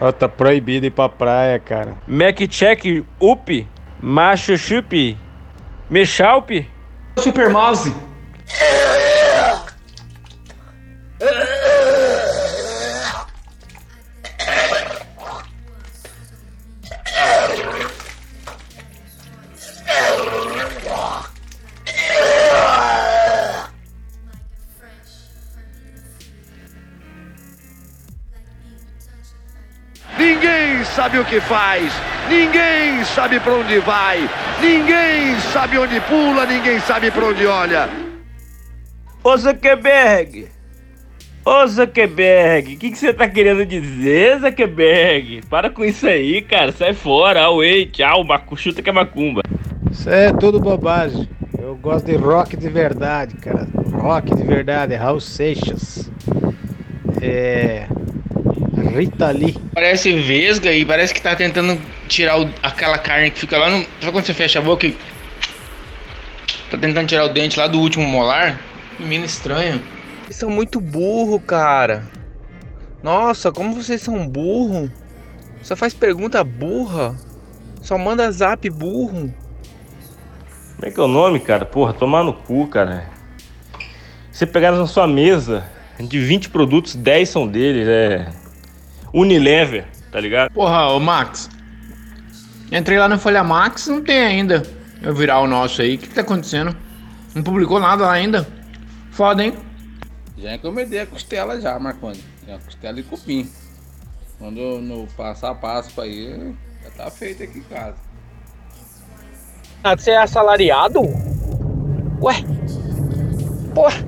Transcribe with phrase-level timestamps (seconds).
[0.00, 1.94] Ó, tá proibido ir pra praia, cara.
[2.06, 3.68] Mac check up,
[4.00, 5.16] macho chup,
[5.90, 6.68] mexalpe.
[7.18, 7.92] Super Mouse.
[31.36, 31.92] Que faz,
[32.30, 34.18] ninguém sabe para onde vai,
[34.58, 37.90] ninguém sabe onde pula, ninguém sabe para onde olha.
[39.22, 40.48] Ô Zuckerberg!
[41.44, 45.42] Ô Zuckerberg, o que que você tá querendo dizer, Zuckerberg?
[45.50, 49.42] Para com isso aí, cara, sai fora, away, tchau, macu, chuta que é macumba.
[49.90, 51.28] Isso é tudo bobagem.
[51.58, 53.68] Eu gosto de rock de verdade, cara.
[53.92, 56.10] Rock de verdade, Raul Seixas.
[57.20, 57.86] É.
[58.98, 59.56] Rita Lee.
[59.74, 63.78] Parece vesga e parece que tá tentando tirar o- aquela carne que fica lá no.
[64.00, 64.96] Sabe quando você fecha a boca e.
[66.70, 68.60] Tá tentando tirar o dente lá do último molar?
[68.98, 69.80] Menino estranho.
[70.24, 72.04] Vocês são muito burro, cara.
[73.02, 74.90] Nossa, como vocês são burro.
[75.62, 77.14] Só faz pergunta burra.
[77.82, 79.32] Só manda zap burro.
[80.76, 81.64] Como é que é o nome, cara?
[81.64, 83.08] Porra, tomar no cu, cara.
[84.32, 85.64] Você pegar na sua mesa,
[85.98, 88.28] de 20 produtos, 10 são deles, é.
[89.12, 90.52] Unilever, tá ligado?
[90.52, 91.48] Porra, ô Max.
[92.70, 94.62] Entrei lá no Folha Max, não tem ainda.
[95.02, 95.94] Eu virar o nosso aí.
[95.94, 96.76] O que, que tá acontecendo?
[97.34, 98.46] Não publicou nada lá ainda.
[99.10, 99.54] Foda, hein?
[100.36, 102.22] Já encomendei a costela já, Marconi.
[102.48, 103.50] A costela e cupim.
[104.38, 107.96] Quando eu no passar a Páscoa aí, já tá feito aqui em casa.
[109.96, 111.00] Você é assalariado?
[112.20, 112.34] Ué?
[113.74, 114.04] Porra,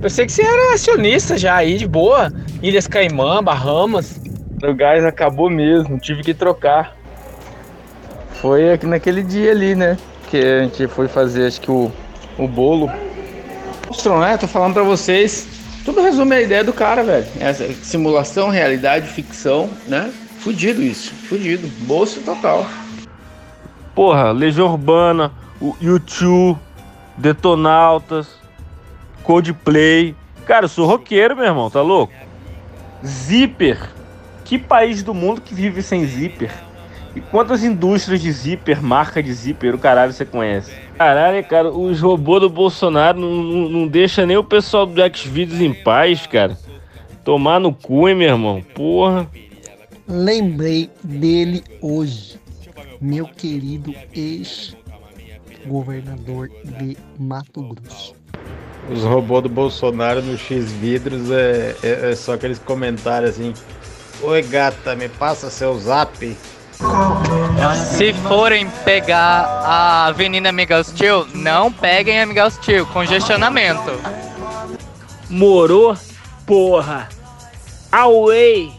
[0.00, 2.32] pensei que você era acionista já aí, de boa.
[2.62, 4.19] Ilhas Caimã, Bahamas.
[4.62, 6.94] O gás acabou mesmo, tive que trocar.
[8.32, 9.96] Foi naquele dia ali, né?
[10.30, 11.90] Que a gente foi fazer, acho que o,
[12.38, 12.90] o bolo.
[13.86, 14.36] Monstro, né?
[14.36, 15.48] Tô falando pra vocês.
[15.84, 17.26] Tudo resume a ideia do cara, velho.
[17.40, 20.12] Essa simulação, realidade, ficção, né?
[20.38, 21.12] Fudido isso.
[21.14, 21.66] Fudido.
[21.86, 22.66] Bolso total.
[23.94, 26.56] Porra, Legião Urbana, o U2,
[27.16, 28.28] Detonautas,
[29.22, 30.14] Coldplay.
[30.46, 32.12] Cara, eu sou roqueiro, meu irmão, tá louco?
[33.04, 33.99] Zipper.
[34.50, 36.52] Que país do mundo que vive sem zíper?
[37.14, 40.72] E quantas indústrias de zíper, marca de zíper, o caralho você conhece?
[40.98, 45.60] Caralho, cara, os robôs do Bolsonaro não, não, não deixa nem o pessoal do Xvideos
[45.60, 46.58] em paz, cara.
[47.22, 48.60] Tomar no cu, hein, meu irmão?
[48.74, 49.30] Porra.
[50.08, 52.36] Lembrei dele hoje,
[53.00, 58.16] meu querido ex-governador de Mato Grosso.
[58.90, 63.54] Os robôs do Bolsonaro no X vidros é, é, é só aqueles comentários assim.
[64.22, 66.36] Oi gata, me passa seu zap.
[67.96, 73.90] Se forem pegar a Avenida Miguel Steel, não peguem a Miguel Steel, congestionamento.
[75.28, 75.96] Morou?
[76.44, 77.08] Porra!
[77.90, 78.70] Away!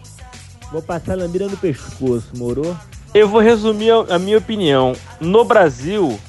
[0.72, 2.78] Vou passar a lambida no pescoço, morou?
[3.13, 4.94] Eu vou resumir a minha opinião.
[5.19, 6.19] No Brasil,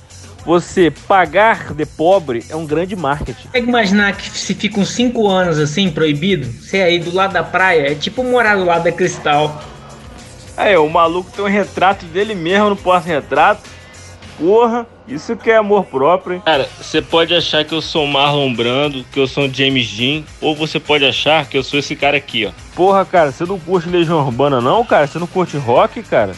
[0.44, 3.44] você pagar de pobre é um grande marketing.
[3.44, 6.46] Consegue imaginar que se fica uns 5 anos assim, proibido?
[6.46, 9.62] Você aí do lado da praia, é tipo morar do lado da cristal.
[10.56, 13.62] Aí, o maluco tem um retrato dele mesmo no porta-retrato.
[14.38, 16.42] Porra, isso que é amor próprio, hein?
[16.44, 20.54] Cara, você pode achar que eu sou Marlon Brando, que eu sou James Dean, ou
[20.54, 22.50] você pode achar que eu sou esse cara aqui, ó.
[22.74, 25.06] Porra, cara, você não curte Legião Urbana não, cara?
[25.06, 26.34] Você não curte rock, cara?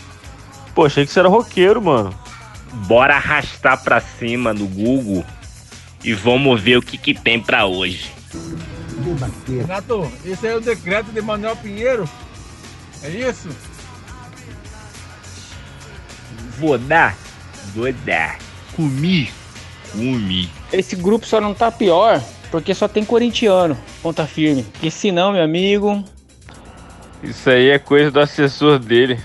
[0.75, 2.15] Pô, achei que você era roqueiro, mano.
[2.87, 5.25] Bora arrastar pra cima no Google
[6.03, 8.13] e vamos ver o que que tem pra hoje.
[9.49, 12.09] Renato, esse é o decreto de Manuel Pinheiro?
[13.03, 13.49] É isso?
[16.59, 17.17] Vou dar?
[17.75, 18.39] Vou dar.
[18.77, 19.31] Comi?
[19.93, 20.51] Comi.
[20.73, 24.65] Esse grupo só não tá pior porque só tem corintiano, ponta firme.
[24.81, 26.05] Que se não, meu amigo,
[27.23, 29.19] Isso aí é coisa do assessor dele.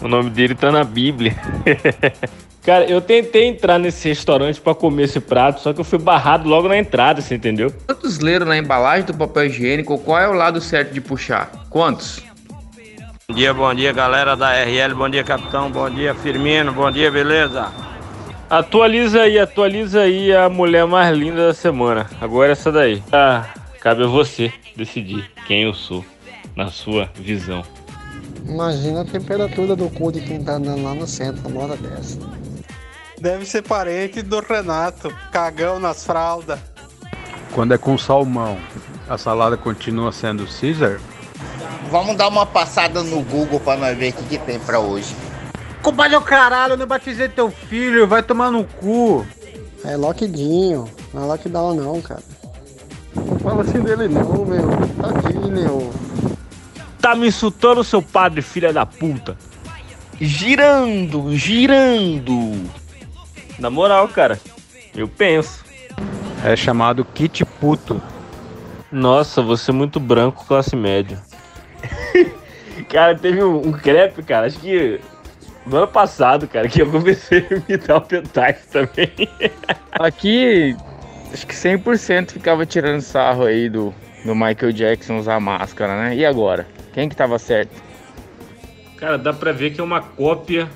[0.00, 1.34] O nome dele tá na Bíblia.
[2.62, 6.48] Cara, eu tentei entrar nesse restaurante pra comer esse prato, só que eu fui barrado
[6.48, 7.74] logo na entrada, você entendeu?
[7.86, 11.50] Quantos leram na embalagem do papel higiênico qual é o lado certo de puxar?
[11.68, 12.22] Quantos?
[13.28, 14.94] Bom dia, bom dia, galera da RL.
[14.94, 15.70] Bom dia, capitão.
[15.70, 16.72] Bom dia, Firmino.
[16.72, 17.72] Bom dia, beleza?
[18.48, 22.08] Atualiza aí, atualiza aí a mulher mais linda da semana.
[22.20, 23.02] Agora essa daí.
[23.10, 23.46] Ah,
[23.80, 26.04] cabe a você decidir quem eu sou,
[26.54, 27.64] na sua visão.
[28.46, 32.18] Imagina a temperatura do cu de quem tá andando lá no centro uma hora dessa.
[33.22, 36.58] Deve ser parente do Renato, cagão nas fraldas.
[37.54, 38.58] Quando é com salmão,
[39.08, 40.98] a salada continua sendo Caesar?
[41.88, 45.14] Vamos dar uma passada no Google pra nós ver o que, que tem pra hoje.
[45.84, 49.24] Compadre, o caralho, eu não batizei teu filho, vai tomar no cu.
[49.84, 52.24] É lockdinho, não é lockdown não, cara.
[53.14, 54.68] Não fala assim dele não, meu.
[55.00, 55.94] Tadinho, meu.
[57.00, 59.38] Tá me insultando, seu padre, filha da puta.
[60.20, 62.81] Girando, girando.
[63.58, 64.38] Na moral, cara,
[64.94, 65.64] eu penso.
[66.44, 68.00] É chamado kit puto.
[68.90, 71.18] Nossa, você é muito branco, classe média.
[72.88, 75.00] cara, teve um, um crepe, cara, acho que
[75.64, 79.12] no ano passado, cara, que eu comecei a imitar o Pentais também.
[79.92, 80.76] Aqui,
[81.32, 83.94] acho que 100% ficava tirando sarro aí do,
[84.24, 86.16] do Michael Jackson usar máscara, né?
[86.16, 86.66] E agora?
[86.92, 87.80] Quem que tava certo?
[88.96, 90.68] Cara, dá pra ver que é uma cópia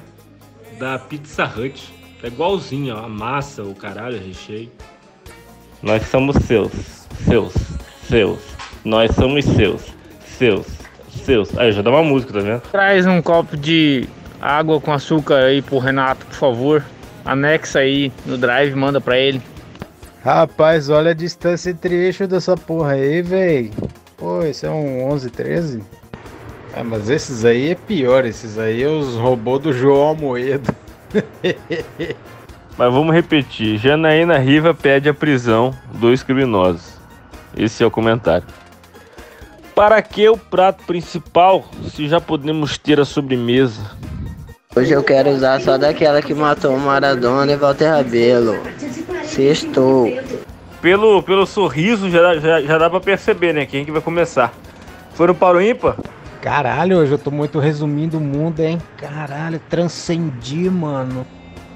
[0.78, 1.94] da Pizza Hut.
[2.22, 4.70] É igualzinho, ó, a massa, o caralho, o recheio.
[5.82, 6.72] Nós somos seus,
[7.24, 7.52] seus,
[8.08, 8.38] seus.
[8.84, 9.82] Nós somos seus,
[10.38, 10.66] seus,
[11.24, 11.56] seus.
[11.58, 12.60] Aí, já dá uma música, tá vendo?
[12.72, 14.08] Traz um copo de
[14.40, 16.84] água com açúcar aí pro Renato, por favor.
[17.24, 19.42] Anexa aí no drive, manda pra ele.
[20.24, 23.70] Rapaz, olha a distância entre eixos dessa porra aí, véi.
[24.16, 25.82] Pô, esse é um 11, 13?
[26.74, 30.74] Ah, mas esses aí é pior, esses aí é os robôs do João Almoedo.
[32.76, 33.78] Mas vamos repetir.
[33.78, 36.96] Janaína Riva pede a prisão dos criminosos.
[37.56, 38.46] Esse é o comentário.
[39.74, 43.92] Para que o prato principal se já podemos ter a sobremesa?
[44.74, 48.58] Hoje eu quero usar só daquela que matou o Maradona e Walter Rabelo.
[49.24, 50.06] Sextou.
[50.82, 53.64] Pelo, pelo sorriso já, já, já dá pra perceber, né?
[53.64, 54.52] Quem que vai começar?
[55.14, 55.96] Foram para o ímpar?
[56.50, 58.78] Caralho, hoje eu tô muito resumindo o mundo, hein?
[58.96, 61.26] Caralho, transcendi, mano.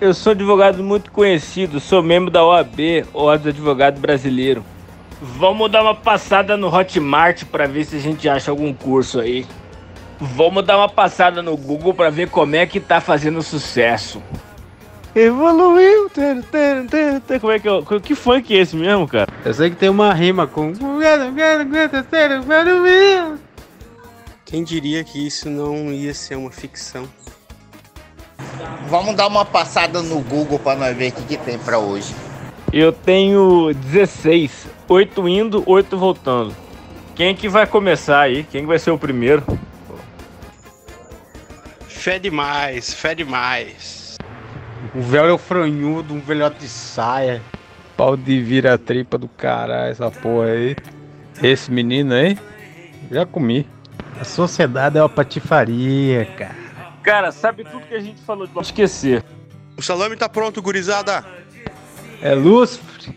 [0.00, 4.64] Eu sou advogado muito conhecido, sou membro da OAB, Ordem do Advogado Brasileiro.
[5.20, 9.44] Vamos dar uma passada no Hotmart para ver se a gente acha algum curso aí.
[10.20, 14.22] Vamos dar uma passada no Google para ver como é que tá fazendo sucesso.
[15.16, 16.08] Evoluiu.
[16.10, 17.40] tar, tar, tar, tar.
[17.40, 17.72] Como é que é?
[17.72, 19.26] o- Que funk é esse mesmo, cara?
[19.44, 20.72] Eu sei que tem uma rima com.
[24.50, 27.08] Quem diria que isso não ia ser uma ficção?
[28.88, 32.12] Vamos dar uma passada no Google pra nós ver o que, que tem pra hoje.
[32.72, 36.52] Eu tenho 16, 8 indo, 8 voltando.
[37.14, 38.42] Quem que vai começar aí?
[38.42, 39.44] Quem que vai ser o primeiro?
[41.86, 44.16] Fé demais, fé demais.
[44.92, 47.40] O velho é o franhudo, um velhote de saia.
[47.96, 50.74] Pau de vira-tripa do caralho, essa porra aí.
[51.40, 52.36] Esse menino aí,
[53.12, 53.64] já comi.
[54.20, 56.54] A sociedade é uma patifaria, cara.
[57.02, 59.24] Cara, sabe tudo que a gente falou de esquecer.
[59.78, 61.24] O salame tá pronto, gurizada.
[62.20, 63.14] É Lúcifer.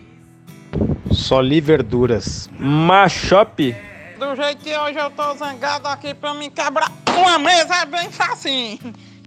[1.11, 2.49] Só li verduras.
[2.57, 3.75] Machop.
[4.17, 8.09] Do jeito que hoje eu tô zangado aqui pra me quebrar uma mesa é bem
[8.09, 8.79] facinho.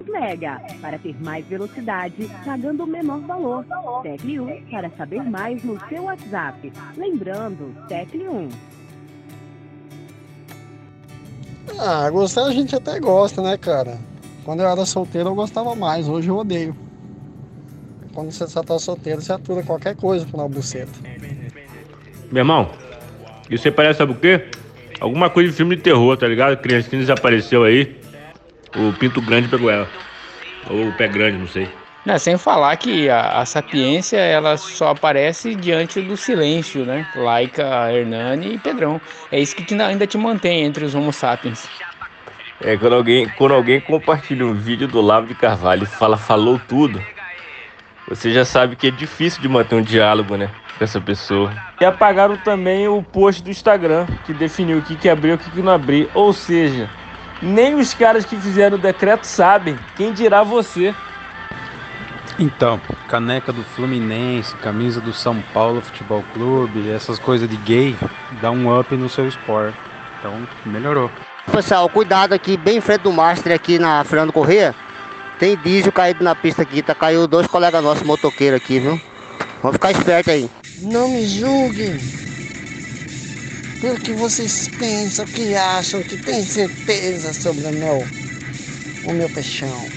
[0.07, 3.67] Mega, para ter mais velocidade, pagando o menor valor.
[4.03, 6.73] Tecle 1 para saber mais no seu WhatsApp.
[6.97, 8.49] Lembrando, Tecle 1.
[11.79, 13.99] Ah, gostar a gente até gosta, né, cara?
[14.45, 16.77] Quando eu era solteiro eu gostava mais, hoje eu odeio.
[18.15, 20.93] Quando você só tá solteiro, você atura qualquer coisa com uma buceta.
[22.31, 22.71] Meu irmão,
[23.51, 24.47] isso aí parece sabe o quê?
[24.99, 26.57] Alguma coisa de filme de terror, tá ligado?
[26.57, 28.01] Criancinha desapareceu aí.
[28.75, 29.89] O pinto grande pegou ela.
[30.71, 31.69] Ou o pé grande, não sei.
[32.07, 37.07] Não, sem falar que a, a sapiência ela só aparece diante do silêncio, né?
[37.15, 39.03] Laika, Hernani e Pedrão.
[39.31, 41.73] É isso que te- ainda te mantém entre os Homo sapiens.
[42.61, 46.59] É quando alguém, quando alguém compartilha um vídeo do Lavo de Carvalho e fala falou
[46.59, 47.05] tudo,
[48.07, 50.51] você já sabe que é difícil de manter um diálogo, né?
[50.79, 51.55] Com essa pessoa.
[51.81, 55.39] E apagaram também o post do Instagram, que definiu o que, que abriu e o
[55.39, 56.09] que, que não abriu.
[56.15, 56.91] Ou seja,
[57.43, 59.79] nem os caras que fizeram o decreto sabem.
[59.95, 60.95] Quem dirá você?
[62.39, 62.79] Então,
[63.09, 67.97] caneca do Fluminense, camisa do São Paulo Futebol Clube, essas coisas de gay,
[68.43, 69.79] dá um up no seu esporte.
[70.19, 71.11] Então, melhorou.
[71.51, 74.75] Pessoal, cuidado aqui, bem em frente do Master, aqui na Fernando Corrêa.
[75.39, 76.95] Tem diesel caído na pista aqui, tá?
[76.95, 79.01] Caiu dois colegas nossos motoqueiros aqui, viu?
[79.63, 80.51] Vamos ficar esperto aí.
[80.83, 81.99] Não me julguem
[83.81, 88.05] pelo que vocês pensam, que acham, que têm certeza sobre o meu,
[89.07, 89.96] o meu peixão.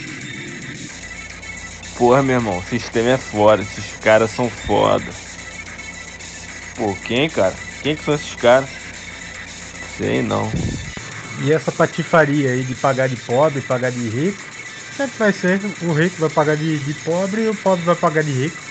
[2.00, 5.14] Porra, meu irmão, o sistema é foda, esses caras são foda.
[6.74, 7.60] Pô, quem, cara?
[7.82, 8.70] Quem que são esses caras?
[9.98, 10.50] Sei não.
[11.38, 14.40] E essa patifaria aí de pagar de pobre, pagar de rico,
[14.96, 18.24] sempre vai ser o rico vai pagar de, de pobre e o pobre vai pagar
[18.24, 18.64] de rico.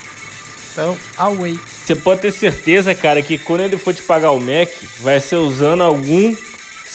[0.73, 1.61] Então, away.
[1.85, 5.37] Você pode ter certeza, cara, que quando ele for te pagar o Mac, vai ser
[5.37, 6.48] usando algum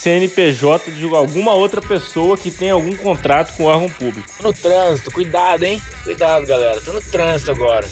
[0.03, 4.27] CNPJ de alguma outra pessoa que tem algum contrato com o órgão público.
[4.37, 5.81] Tô no trânsito, cuidado, hein?
[6.03, 6.81] Cuidado, galera.
[6.81, 7.87] Tô no trânsito agora.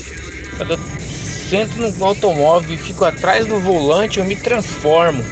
[0.57, 0.79] Quando eu
[1.49, 5.23] sento no automóvel e fico atrás do volante, eu me transformo.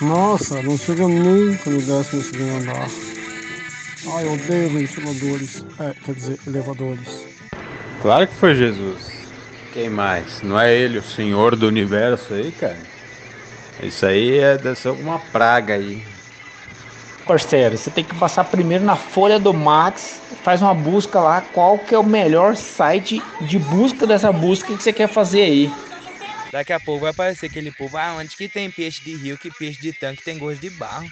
[0.00, 2.88] Nossa, não chega nunca no décimo segundo andar.
[4.14, 5.64] Ai, eu odeio ventiladores.
[5.78, 7.24] É, quer dizer, elevadores.
[8.02, 8.98] Claro que foi Jesus.
[9.72, 10.42] Quem mais?
[10.42, 12.97] Não é ele o senhor do universo aí, cara?
[13.82, 16.02] Isso aí é, deve ser alguma praga aí.
[17.26, 21.78] Parceiro, você tem que passar primeiro na folha do Max, faz uma busca lá, qual
[21.78, 25.72] que é o melhor site de busca dessa busca que você quer fazer aí.
[26.50, 29.50] Daqui a pouco vai aparecer aquele povo, ah, onde que tem peixe de rio, que
[29.50, 31.06] peixe de tanque tem gosto de barro.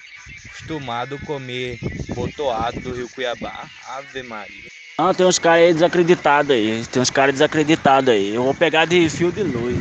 [0.46, 1.78] Acostumado a comer
[2.14, 3.66] botoado do rio Cuiabá.
[3.90, 4.64] Ave Maria.
[4.98, 6.82] Ah, tem uns caras aí desacreditados aí.
[6.90, 8.34] Tem uns caras desacreditados aí.
[8.34, 9.76] Eu vou pegar de fio de luz.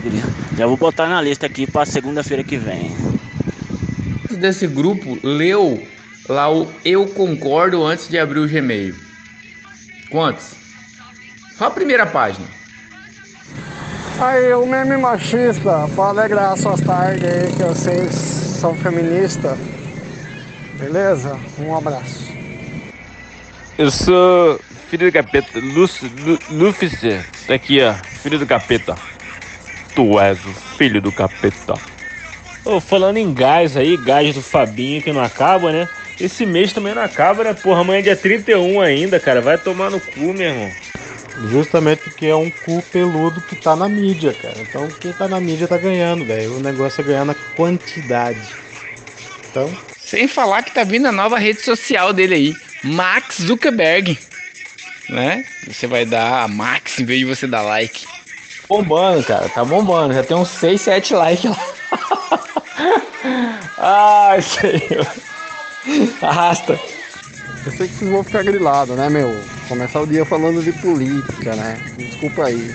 [0.58, 2.96] Já vou botar na lista aqui pra segunda-feira que vem.
[4.32, 5.86] Desse grupo leu
[6.30, 8.96] lá o Eu Concordo antes de abrir o Gmail.
[10.10, 10.52] Quantos?
[11.58, 12.48] Só a primeira página.
[14.20, 19.58] Aí, o meme machista, pra alegrar suas tardes aí, que vocês são feministas.
[20.80, 21.38] Beleza?
[21.60, 22.26] Um abraço.
[23.78, 24.58] Eu sou
[24.90, 26.10] filho do capeta, Lúcio,
[26.50, 27.26] Lúcifer.
[27.46, 28.96] Tá aqui, ó, filho do capeta.
[29.96, 31.74] Tu és o filho do capeta.
[32.66, 35.88] Ô, falando em gás aí, gás do Fabinho que não acaba, né?
[36.20, 37.54] Esse mês também não acaba, né?
[37.54, 39.42] Porra, amanhã é dia 31 ainda, cara.
[39.42, 40.72] Vai tomar no cu, meu irmão.
[41.50, 44.56] Justamente porque é um cu peludo que tá na mídia, cara.
[44.60, 46.58] Então quem tá na mídia tá ganhando, velho.
[46.58, 48.42] O negócio é ganhar na quantidade.
[49.50, 49.72] Então.
[49.98, 54.18] Sem falar que tá vindo a nova rede social dele aí, Max Zuckerberg.
[55.10, 55.46] Né?
[55.68, 58.06] Você vai dar Max em vez de você dar like.
[58.68, 60.14] Bombando, cara, tá bombando.
[60.14, 61.58] Já tem uns 6, 7 likes lá.
[63.78, 65.08] Ai, senhor.
[66.22, 66.80] Arrasta.
[67.66, 69.40] Eu sei que vocês vão ficar grilados, né, meu?
[69.68, 71.78] Começar o dia falando de política, né?
[71.98, 72.74] Desculpa aí.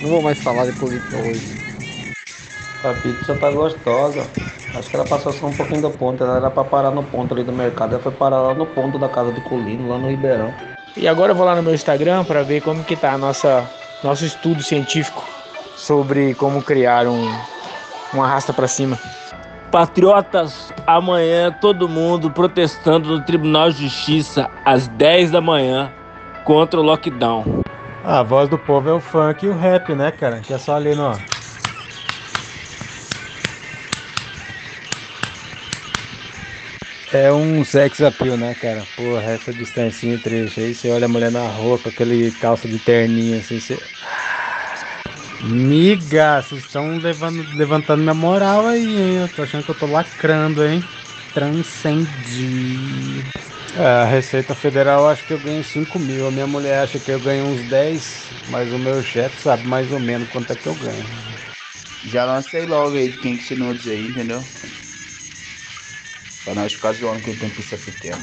[0.00, 1.64] Não vou mais falar de política hoje.
[2.84, 4.26] A pizza tá gostosa.
[4.74, 6.22] Acho que ela passou só um pouquinho do ponto.
[6.22, 7.94] Ela era pra parar no ponto ali do mercado.
[7.94, 10.52] Ela foi parar lá no ponto da casa de Colino, lá no Ribeirão.
[10.96, 13.68] E agora eu vou lá no meu Instagram para ver como que tá a nossa
[14.04, 15.24] nosso estudo científico
[15.76, 17.28] sobre como criar um
[18.14, 18.98] um arrasta para cima.
[19.70, 25.90] Patriotas, amanhã todo mundo protestando no Tribunal de Justiça às 10 da manhã
[26.44, 27.62] contra o lockdown.
[28.04, 30.40] A voz do povo é o funk e o rap, né, cara?
[30.40, 31.12] Que é só ali no.
[37.14, 38.86] É um sex appeal, né, cara?
[38.96, 42.76] Porra, essa distancinha trecho aí, você olha a mulher na rua com aquele calça de
[42.80, 43.78] terninho assim, você.
[45.40, 46.98] Miga, vocês estão
[47.56, 49.18] levantando minha moral aí, hein?
[49.18, 50.82] Eu tô achando que eu tô lacrando, hein?
[51.32, 53.22] Transcendi.
[53.76, 56.26] É, a Receita Federal acho que eu ganho 5 mil.
[56.26, 59.92] A minha mulher acha que eu ganho uns 10, mas o meu chefe sabe mais
[59.92, 61.06] ou menos quanto é que eu ganho.
[62.04, 64.44] Já lancei logo aí de 500 nudes aí, entendeu?
[66.44, 68.20] Pra nós ficar zoando quem tem pista pequena.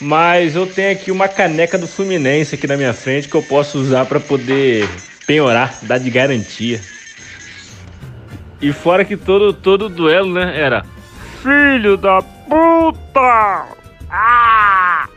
[0.00, 3.78] Mas eu tenho aqui uma caneca do Fluminense aqui na minha frente que eu posso
[3.78, 4.86] usar para poder
[5.26, 6.80] penhorar, dar de garantia.
[8.60, 10.84] E fora que todo todo duelo, né, era
[11.42, 13.66] filho da puta!
[14.10, 15.08] Ah!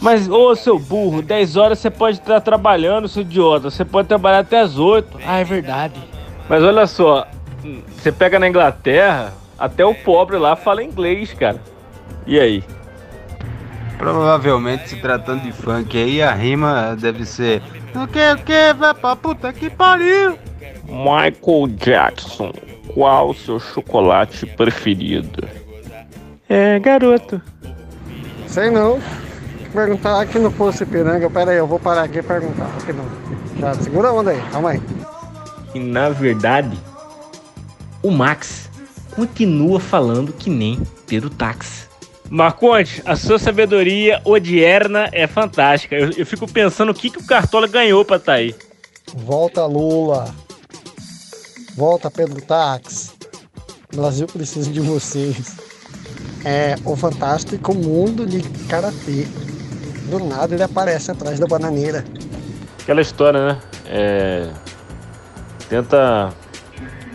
[0.00, 3.70] Mas, ô seu burro, 10 horas você pode estar trabalhando, seu idiota.
[3.70, 5.18] Você pode trabalhar até as 8.
[5.24, 5.94] Ah, é verdade.
[6.48, 7.24] Mas olha só,
[8.02, 11.60] você pega na Inglaterra, até o pobre lá fala inglês, cara.
[12.26, 12.64] E aí?
[13.96, 17.62] Provavelmente se tratando de funk aí, a rima deve ser.
[17.94, 20.36] O que, o que, vai pra puta que pariu!
[20.84, 22.52] Michael Jackson,
[22.92, 25.48] qual o seu chocolate preferido?
[26.48, 27.40] É, garoto.
[28.48, 29.00] Sei não.
[29.72, 31.30] Perguntar aqui no Poço Ipiranga.
[31.30, 32.64] Pera aí, eu vou parar aqui e perguntar.
[32.64, 33.04] Rapidão.
[33.60, 34.82] Já, segura a onda aí, calma aí.
[35.72, 36.76] E na verdade,
[38.02, 38.68] o Max
[39.14, 41.86] continua falando que nem Pedro Táxi.
[42.28, 45.94] Marconte, a sua sabedoria odierna é fantástica.
[45.94, 48.54] Eu, eu fico pensando o que, que o Cartola ganhou pra tá aí.
[49.14, 50.34] Volta Lula.
[51.76, 53.12] Volta Pedro Táxi.
[53.92, 55.56] O Brasil precisa de vocês.
[56.44, 59.26] É o fantástico mundo de karatê.
[60.08, 62.04] Do nada ele aparece atrás da bananeira.
[62.80, 63.58] Aquela história, né?
[63.86, 64.50] É...
[65.68, 66.32] Tenta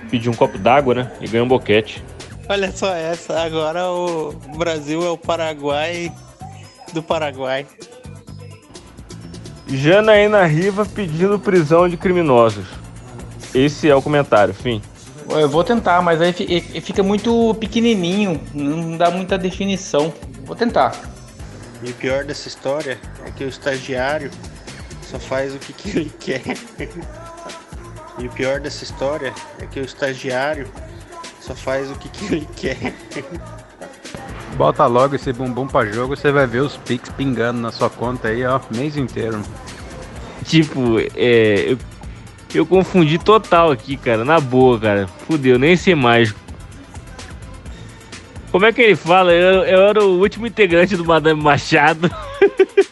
[0.10, 1.12] pedir um copo d'água, né?
[1.22, 2.04] E ganha um boquete.
[2.50, 6.12] Olha só essa, agora o Brasil é o Paraguai
[6.94, 7.66] do Paraguai.
[9.68, 12.66] Janaína Riva pedindo prisão de criminosos.
[13.54, 14.82] Esse é o comentário, fim.
[15.30, 20.14] Eu vou tentar, mas aí fi- fica muito pequenininho, não dá muita definição.
[20.46, 20.96] Vou tentar.
[21.84, 24.32] E o pior dessa história é que o estagiário
[25.02, 26.44] só faz o que, que ele quer.
[28.18, 30.68] E o pior dessa história é que o estagiário
[31.40, 32.94] só faz o que, que ele quer.
[34.56, 38.30] Bota logo esse bumbum pra jogo, você vai ver os pics pingando na sua conta
[38.30, 39.42] aí, ó, mês inteiro.
[40.44, 41.72] Tipo, é.
[41.72, 41.78] Eu,
[42.56, 44.26] eu confundi total aqui, cara.
[44.26, 45.08] Na boa, cara.
[45.08, 46.34] Fudeu, nem sei mais.
[48.52, 49.32] Como é que ele fala?
[49.32, 52.10] Eu, eu era o último integrante do Madame Machado.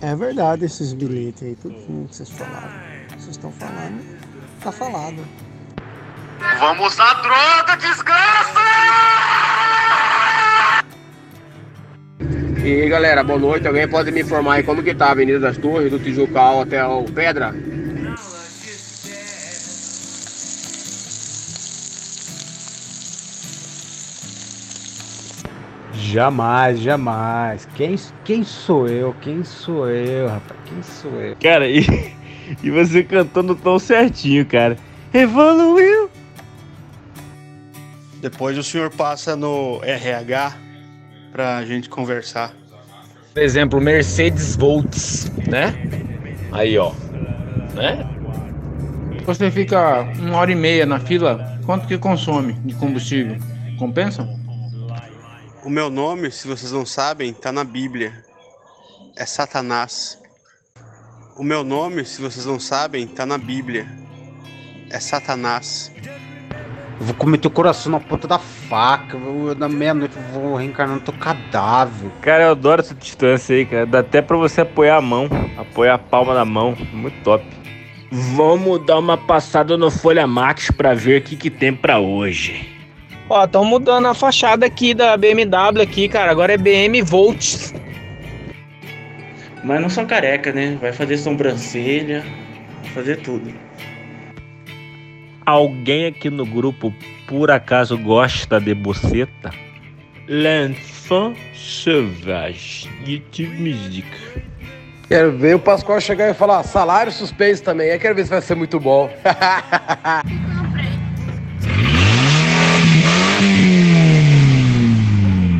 [0.00, 2.70] É verdade esses bilhetes aí, tudo que vocês falaram.
[3.08, 4.00] Vocês estão falando,
[4.62, 5.24] tá falado.
[6.58, 8.60] Vamos à droga, desgraça!
[12.64, 13.66] E aí, galera, boa noite.
[13.66, 16.84] Alguém pode me informar aí como que tá a Avenida das Torres, do Tijucal até
[16.84, 17.54] o Pedra?
[25.92, 27.68] Jamais, jamais.
[27.74, 29.14] Quem, quem sou eu?
[29.20, 30.58] Quem sou eu, rapaz?
[30.64, 31.36] Quem sou eu?
[31.36, 32.15] Cara, e,
[32.62, 34.76] e você cantando tão certinho, cara.
[35.12, 36.10] Evoluiu!
[38.20, 40.56] Depois o senhor passa no RH
[41.32, 42.54] pra gente conversar.
[43.32, 45.74] Por exemplo, Mercedes Volts, né?
[46.50, 46.92] Aí, ó.
[47.74, 48.08] Né?
[49.24, 53.36] Você fica uma hora e meia na fila, quanto que consome de combustível?
[53.78, 54.26] Compensa?
[55.64, 58.24] O meu nome, se vocês não sabem, tá na Bíblia.
[59.16, 60.22] É Satanás.
[61.36, 63.86] O meu nome, se vocês não sabem, tá na Bíblia.
[64.90, 65.92] É Satanás.
[66.98, 69.16] Eu vou comer teu coração na ponta da faca.
[69.18, 72.10] eu- na meia-noite eu vou reencarnar no teu cadáver.
[72.22, 73.84] Cara, eu adoro essa distância aí, cara.
[73.86, 75.28] Dá até pra você apoiar a mão.
[75.58, 76.74] Apoiar a palma da mão.
[76.92, 77.44] Muito top.
[78.10, 82.72] Vamos dar uma passada no Folha Max pra ver o que, que tem pra hoje.
[83.28, 86.30] Ó, estão mudando a fachada aqui da BMW aqui, cara.
[86.30, 87.74] Agora é BM Volts.
[89.66, 90.78] Mas não são careca, né?
[90.80, 92.24] Vai fazer sobrancelha,
[92.82, 93.52] vai fazer tudo.
[95.44, 96.94] Alguém aqui no grupo
[97.26, 99.50] por acaso gosta de buceta?
[100.28, 102.88] L'enfant sauvage.
[103.04, 104.06] YouTube Music.
[105.08, 107.88] Quero ver o Pascoal chegar e falar salário suspenso também.
[107.88, 109.10] Eu quero ver se vai ser muito bom.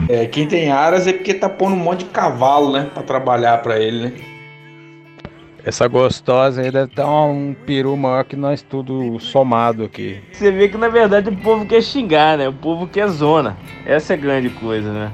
[0.08, 2.90] É, quem tem aras é porque tá pondo um monte de cavalo, né?
[2.94, 4.12] Pra trabalhar pra ele, né?
[5.64, 10.22] Essa gostosa aí deve ter um peru maior que nós tudo somado aqui.
[10.32, 12.48] Você vê que na verdade o povo quer xingar, né?
[12.48, 13.56] O povo quer zona.
[13.84, 15.12] Essa é a grande coisa, né?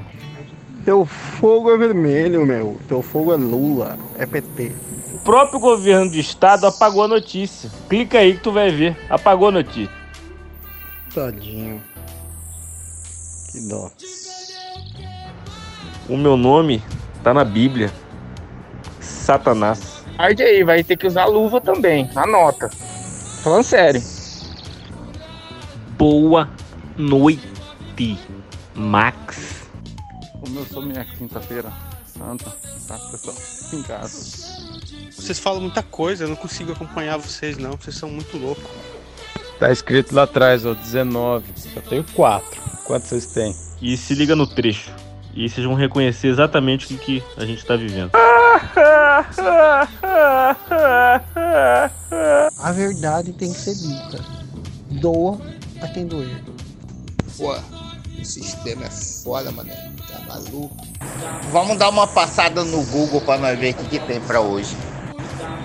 [0.85, 2.77] Teu fogo é vermelho, meu.
[2.87, 3.97] Teu fogo é Lula.
[4.19, 4.71] É PT.
[5.15, 7.71] O próprio governo do estado apagou a notícia.
[7.89, 8.95] Clica aí que tu vai ver.
[9.09, 9.89] Apagou a notícia.
[11.15, 11.81] Tadinho.
[13.51, 13.89] Que dó.
[16.13, 16.79] O meu nome
[17.23, 17.91] tá na Bíblia.
[18.99, 20.03] Satanás.
[20.15, 22.07] Arde aí, vai ter que usar luva também.
[22.15, 22.69] Anota.
[23.41, 23.99] Falando sério.
[25.97, 26.47] Boa
[26.95, 28.19] noite,
[28.75, 29.63] Max.
[30.39, 31.73] Começou minha quinta-feira
[32.15, 32.55] santa,
[32.87, 33.35] tá, pessoal?
[33.73, 34.77] Em casa.
[35.09, 38.69] Vocês falam muita coisa, eu não consigo acompanhar vocês não, vocês são muito loucos.
[39.57, 41.43] Tá escrito lá atrás, ó, 19.
[41.55, 42.61] Só tenho 4.
[42.85, 43.55] Quantos vocês têm?
[43.81, 44.91] E se liga no trecho.
[45.35, 48.11] E vocês vão reconhecer exatamente o que, que a gente tá vivendo.
[52.59, 54.23] A verdade tem que ser dita.
[54.91, 55.39] Doa
[55.81, 56.43] a quem doer.
[57.37, 57.55] Pô,
[58.19, 59.91] o sistema é foda, mané.
[60.07, 60.77] Tá maluco?
[61.51, 64.77] Vamos dar uma passada no Google pra nós ver o que, que tem pra hoje.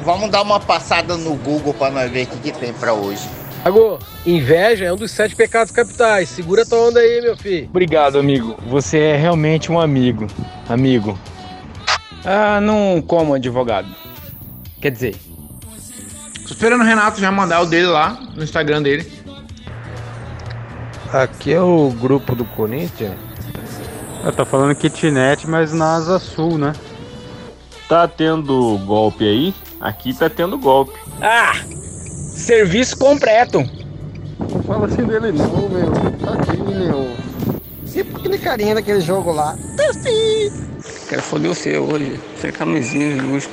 [0.03, 3.29] Vamos dar uma passada no Google pra nós ver o que, que tem pra hoje.
[3.65, 6.29] Agô, inveja é um dos sete pecados capitais.
[6.29, 7.67] Segura tua onda aí, meu filho.
[7.69, 8.57] Obrigado, amigo.
[8.67, 10.27] Você é realmente um amigo.
[10.69, 11.19] Amigo.
[12.25, 13.89] Ah, não como advogado.
[14.81, 15.17] Quer dizer,
[16.49, 19.07] Tô esperando o Renato já mandar o dele lá no Instagram dele.
[21.13, 23.13] Aqui é o grupo do Corinthians.
[24.25, 26.73] Eu tá falando kitnet, mas na Asa Sul, né?
[27.87, 29.55] Tá tendo golpe aí?
[29.79, 30.99] Aqui tá tendo golpe.
[31.21, 31.53] Ah!
[32.49, 33.63] Serviço completo.
[34.41, 35.93] Não fala assim dele não, meu.
[36.19, 37.15] Tadinho.
[37.93, 39.55] Tipo aquele carinha daquele jogo lá.
[41.11, 42.19] Quero foder você hoje.
[42.35, 43.53] Você é camisinha, justo.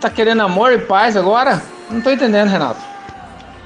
[0.00, 1.60] Tá querendo amor e paz agora?
[1.90, 2.80] Não tô entendendo, Renato.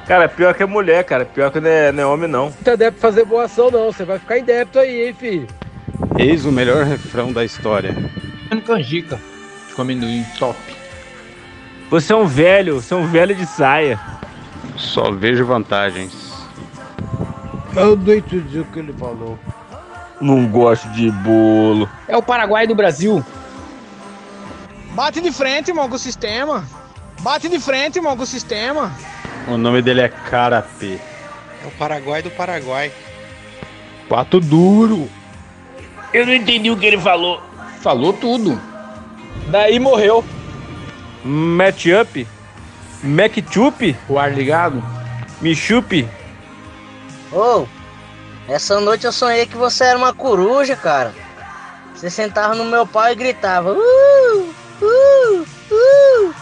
[0.06, 1.26] Cara, pior que é mulher, cara.
[1.26, 2.46] Pior que não é, não é homem, não.
[2.46, 3.92] Não tá débito fazer boa ação, não.
[3.92, 5.46] Você vai ficar em débito aí, hein, filho.
[6.18, 7.94] Eis o melhor refrão da história.
[8.66, 9.20] Canjica
[9.68, 10.58] de amendoim, top.
[11.90, 14.00] Você é um velho, você é um velho de saia.
[14.76, 16.32] Só vejo vantagens.
[17.74, 19.38] Eu não entendi o que ele falou.
[20.20, 21.88] Não gosto de bolo.
[22.06, 23.24] É o Paraguai do Brasil.
[24.92, 26.64] Bate de frente, irmão, com o sistema.
[27.20, 28.92] Bate de frente, irmão, com o sistema.
[29.48, 30.98] O nome dele é Carapê.
[31.64, 32.92] É o Paraguai do Paraguai.
[34.08, 35.08] Pato duro.
[36.12, 37.42] Eu não entendi o que ele falou.
[37.80, 38.60] Falou tudo.
[39.48, 40.24] Daí morreu.
[41.24, 42.26] Matchup?
[43.02, 43.96] Macchup?
[44.08, 44.82] O ar ligado?
[45.40, 46.08] Michup?
[47.32, 47.66] Ô,
[48.48, 51.12] essa noite eu sonhei que você era uma coruja, cara.
[51.94, 53.72] Você sentava no meu pau e gritava.
[53.72, 56.34] Uh, uh, uh.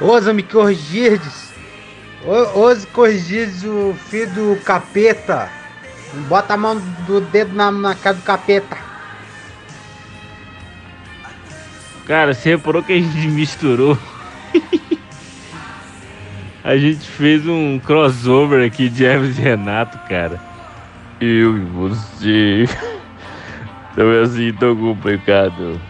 [0.00, 1.50] Ousa me corrigirdes.
[2.54, 5.50] Ouse corrigirdes o filho do capeta.
[6.28, 8.76] Bota a mão do dedo na, na cara do capeta.
[12.06, 13.96] Cara, você reparou que a gente misturou?
[16.62, 20.40] a gente fez um crossover aqui de Hermes e Renato, cara.
[21.20, 22.64] Eu e você.
[23.92, 25.80] Então é assim tão complicado.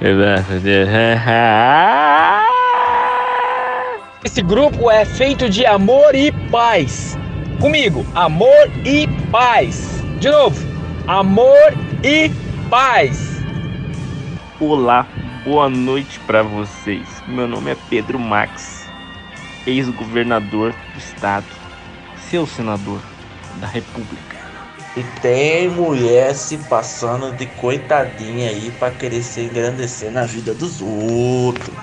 [4.22, 7.16] Esse grupo é feito de amor e paz.
[7.58, 10.04] Comigo, amor e paz.
[10.18, 10.60] De novo,
[11.06, 11.72] amor
[12.04, 12.30] e
[12.68, 13.42] paz.
[14.60, 15.06] Olá,
[15.44, 17.22] boa noite pra vocês.
[17.26, 18.79] Meu nome é Pedro Max,
[19.66, 21.46] ex-governador do estado,
[22.30, 23.00] seu senador
[23.56, 24.38] da República.
[24.96, 30.80] E tem mulher se passando de coitadinha aí pra querer se engrandecer na vida dos
[30.82, 31.74] outros.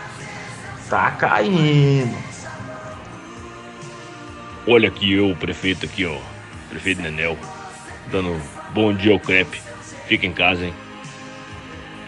[0.89, 2.17] Tá caindo.
[4.67, 6.17] Olha aqui eu, o prefeito aqui, ó.
[6.69, 7.37] Prefeito Nenel.
[8.11, 8.41] Dando
[8.73, 9.61] bom dia ao crepe.
[10.07, 10.73] Fica em casa, hein?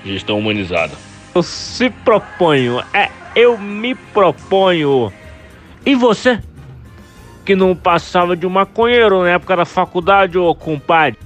[0.06, 0.94] Gestão humanizada.
[1.34, 5.14] Eu se proponho, é, eu me proponho.
[5.86, 6.42] E você?
[7.46, 11.18] Que não passava de um maconheiro na época da faculdade, ô compadre?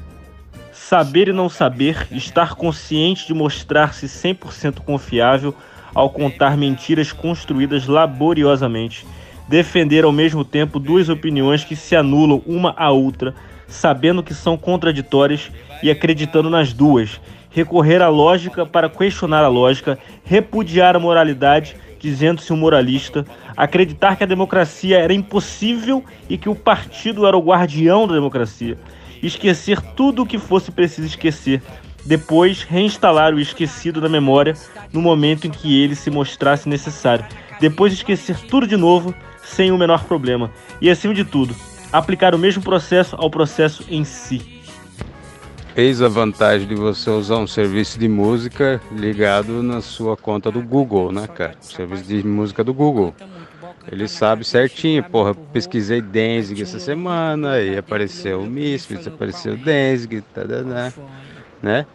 [0.72, 5.56] Saber e não saber, estar consciente de mostrar-se 100% confiável
[5.94, 9.06] ao contar mentiras construídas laboriosamente,
[9.48, 13.36] defender ao mesmo tempo duas opiniões que se anulam uma à outra,
[13.68, 19.98] sabendo que são contraditórias e acreditando nas duas, recorrer à lógica para questionar a lógica,
[20.24, 26.56] repudiar a moralidade, dizendo-se um moralista, acreditar que a democracia era impossível e que o
[26.56, 28.78] partido era o guardião da democracia,
[29.22, 31.62] esquecer tudo o que fosse preciso esquecer,
[32.06, 34.54] depois reinstalar o esquecido na memória
[34.92, 37.26] no momento em que ele se mostrasse necessário,
[37.60, 39.14] depois esquecer tudo de novo
[39.44, 41.56] sem o menor problema, e acima de tudo,
[41.92, 44.53] aplicar o mesmo processo ao processo em si.
[45.76, 50.62] Eis a vantagem de você usar um serviço de música ligado na sua conta do
[50.62, 51.56] Google, né, cara?
[51.62, 53.12] Serviço de música do Google.
[53.92, 60.94] Ele sabe certinho, porra, pesquisei Danzig essa semana, e apareceu o Misfits, apareceu Danzig, tadadá,
[61.62, 61.88] né?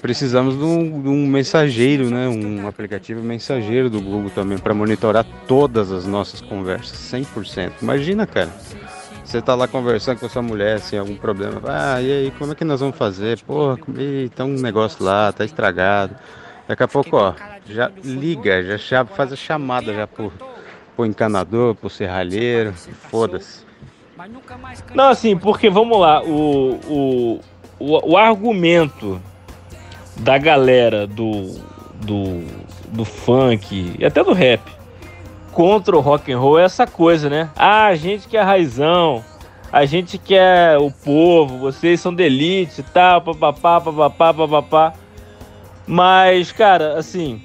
[0.00, 2.26] Precisamos de um, de um mensageiro, né?
[2.28, 7.72] Um aplicativo mensageiro do Google também para monitorar todas as nossas conversas, 100%.
[7.82, 8.50] Imagina, cara.
[9.32, 11.58] Você tá lá conversando com a sua mulher, assim, algum problema.
[11.64, 13.40] Ah, e aí, como é que nós vamos fazer?
[13.40, 16.14] Porra, ih, tem um negócio lá, tá estragado.
[16.68, 17.32] Daqui a pouco, ó,
[17.66, 20.30] já liga, já faz a chamada já pro,
[20.94, 23.64] pro encanador, pro serralheiro, foda-se.
[24.94, 27.40] Não, assim, porque vamos lá, o, o,
[27.78, 29.18] o, o argumento
[30.18, 31.58] da galera do,
[32.04, 32.44] do,
[32.88, 34.60] do funk e até do rap
[35.52, 37.50] contra o rock and roll é essa coisa, né?
[37.56, 39.22] Ah, a gente que é raizão,
[39.70, 44.92] a gente que é o povo, vocês são de elite e tal, papapá, papapá, papapá.
[45.86, 47.42] Mas, cara, assim,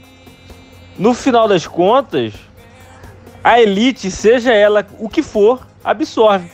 [0.98, 2.34] no final das contas,
[3.43, 6.50] a elite, seja ela o que for, absorve.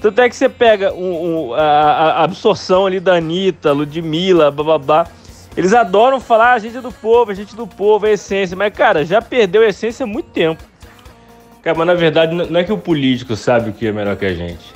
[0.00, 5.06] Tanto é que você pega um- um- a, a absorção ali da Anitta, Ludmilla, bababá.
[5.56, 8.10] Eles adoram falar, "Ah, a gente é do povo, a gente é do povo, é
[8.10, 8.54] a essência.
[8.54, 10.62] Mas, cara, já perdeu a essência há muito tempo.
[11.66, 14.24] Cara, mas na verdade não é que o político sabe o que é melhor que
[14.24, 14.72] a gente.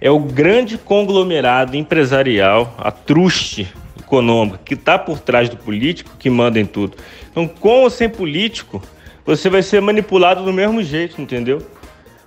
[0.00, 3.66] É o grande conglomerado empresarial, a truste
[3.98, 6.96] econômica que está por trás do político que manda em tudo.
[7.32, 8.80] Então, com ou sem político,
[9.26, 11.60] você vai ser manipulado do mesmo jeito, entendeu?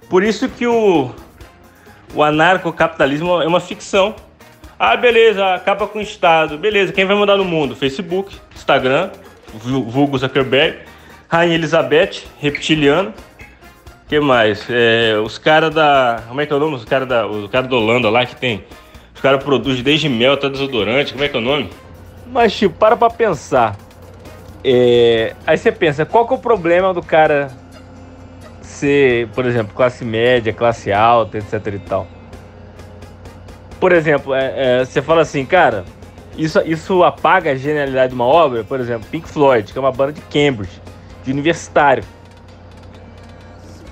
[0.10, 1.12] Por isso que o,
[2.14, 4.18] o anarcocapitalismo é uma ficção.
[4.78, 6.58] Ah, beleza, acaba com o Estado.
[6.58, 7.74] Beleza, quem vai mandar no mundo?
[7.74, 9.12] Facebook, Instagram,
[9.54, 10.80] vu- vulgo Zuckerberg,
[11.30, 13.14] Rainha Elizabeth, reptiliano.
[14.08, 14.66] Que mais?
[14.70, 16.24] É, os caras da.
[16.28, 16.76] Como é que é o nome?
[16.76, 17.28] Os caras da.
[17.28, 18.64] O cara da Holanda lá que tem.
[19.14, 21.14] Os caras produzem desde mel até desodorante.
[21.14, 21.70] Como é que é o nome?
[22.28, 23.76] Mas, tipo, para pra pensar.
[24.64, 27.52] É, aí você pensa, qual que é o problema do cara
[28.62, 32.08] ser, por exemplo, classe média, classe alta, etc e tal?
[33.86, 35.86] por exemplo, é, é, você fala assim, cara,
[36.36, 39.92] isso, isso apaga a genialidade de uma obra, por exemplo, Pink Floyd, que é uma
[39.92, 40.82] banda de Cambridge,
[41.24, 42.04] de universitário.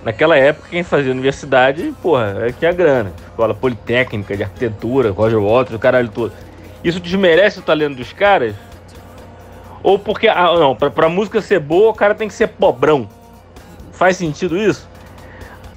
[0.04, 3.14] Naquela época, quem fazia universidade, porra, é que a grana.
[3.30, 6.34] Escola Politécnica, de Arquitetura, Roger Waters, o caralho todo.
[6.84, 8.54] Isso desmerece o talento dos caras?
[9.82, 13.08] Ou porque, ah, não, pra, pra música ser boa, o cara tem que ser pobrão.
[13.94, 14.88] Faz sentido isso?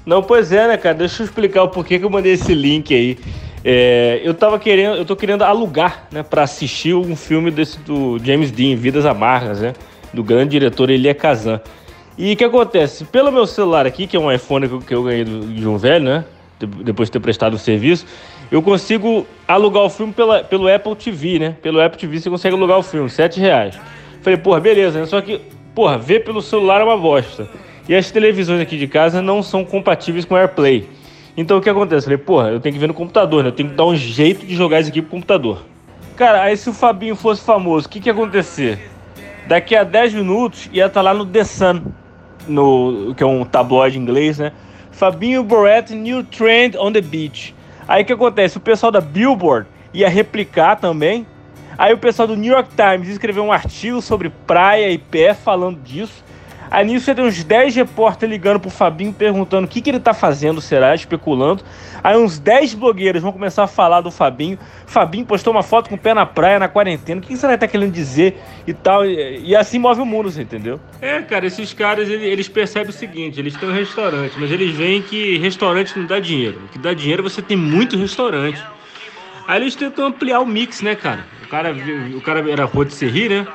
[0.05, 0.95] Não, pois é, né, cara?
[0.95, 3.17] Deixa eu explicar o porquê que eu mandei esse link aí.
[3.63, 8.17] É, eu tava querendo, eu tô querendo alugar, né, para assistir um filme desse do
[8.23, 9.73] James Dean, Vidas Amargas, né,
[10.13, 11.59] do grande diretor Elia Kazan.
[12.17, 13.05] E o que acontece?
[13.05, 16.25] Pelo meu celular aqui, que é um iPhone que eu, ganhei de um velho, né,
[16.59, 18.07] depois de ter prestado o serviço,
[18.51, 21.55] eu consigo alugar o filme pela, pelo Apple TV, né?
[21.61, 23.79] Pelo Apple TV você consegue alugar o filme, sete reais.
[24.21, 25.05] Falei, porra, beleza, né?
[25.05, 25.41] Só que,
[25.75, 27.47] porra, ver pelo celular é uma bosta.
[27.87, 30.89] E as televisões aqui de casa não são compatíveis com AirPlay.
[31.35, 32.05] Então o que acontece?
[32.05, 33.49] Falei, porra, eu tenho que ver no computador, né?
[33.49, 35.61] Eu tenho que dar um jeito de jogar isso aqui pro computador.
[36.15, 38.89] Cara, aí se o Fabinho fosse famoso, o que, que ia acontecer?
[39.45, 41.83] Daqui a 10 minutos ia estar tá lá no The Sun,
[42.47, 44.51] no, que é um tabloide inglês, né?
[44.91, 47.53] Fabinho Boret, New Trend on the Beach.
[47.87, 48.57] Aí o que acontece?
[48.57, 51.25] O pessoal da Billboard ia replicar também.
[51.77, 55.79] Aí o pessoal do New York Times escreveu um artigo sobre praia e pé falando
[55.81, 56.23] disso.
[56.69, 60.13] Aí nisso tem uns 10 repórteres ligando pro Fabinho perguntando o que, que ele tá
[60.13, 60.93] fazendo, será?
[60.93, 61.63] Especulando.
[62.03, 64.57] Aí uns 10 blogueiros vão começar a falar do Fabinho.
[64.85, 67.19] Fabinho postou uma foto com o pé na praia, na quarentena.
[67.19, 69.05] O que, que será que tá querendo dizer e tal?
[69.05, 70.79] E, e assim move o mundo, você entendeu?
[71.01, 75.01] É, cara, esses caras, eles percebem o seguinte, eles têm um restaurante, mas eles veem
[75.01, 76.61] que restaurante não dá dinheiro.
[76.65, 78.63] O que dá dinheiro você tem muito restaurante.
[79.47, 81.25] Aí eles tentam ampliar o mix, né, cara?
[81.43, 81.73] O cara,
[82.15, 83.47] o cara era rotisserie, né?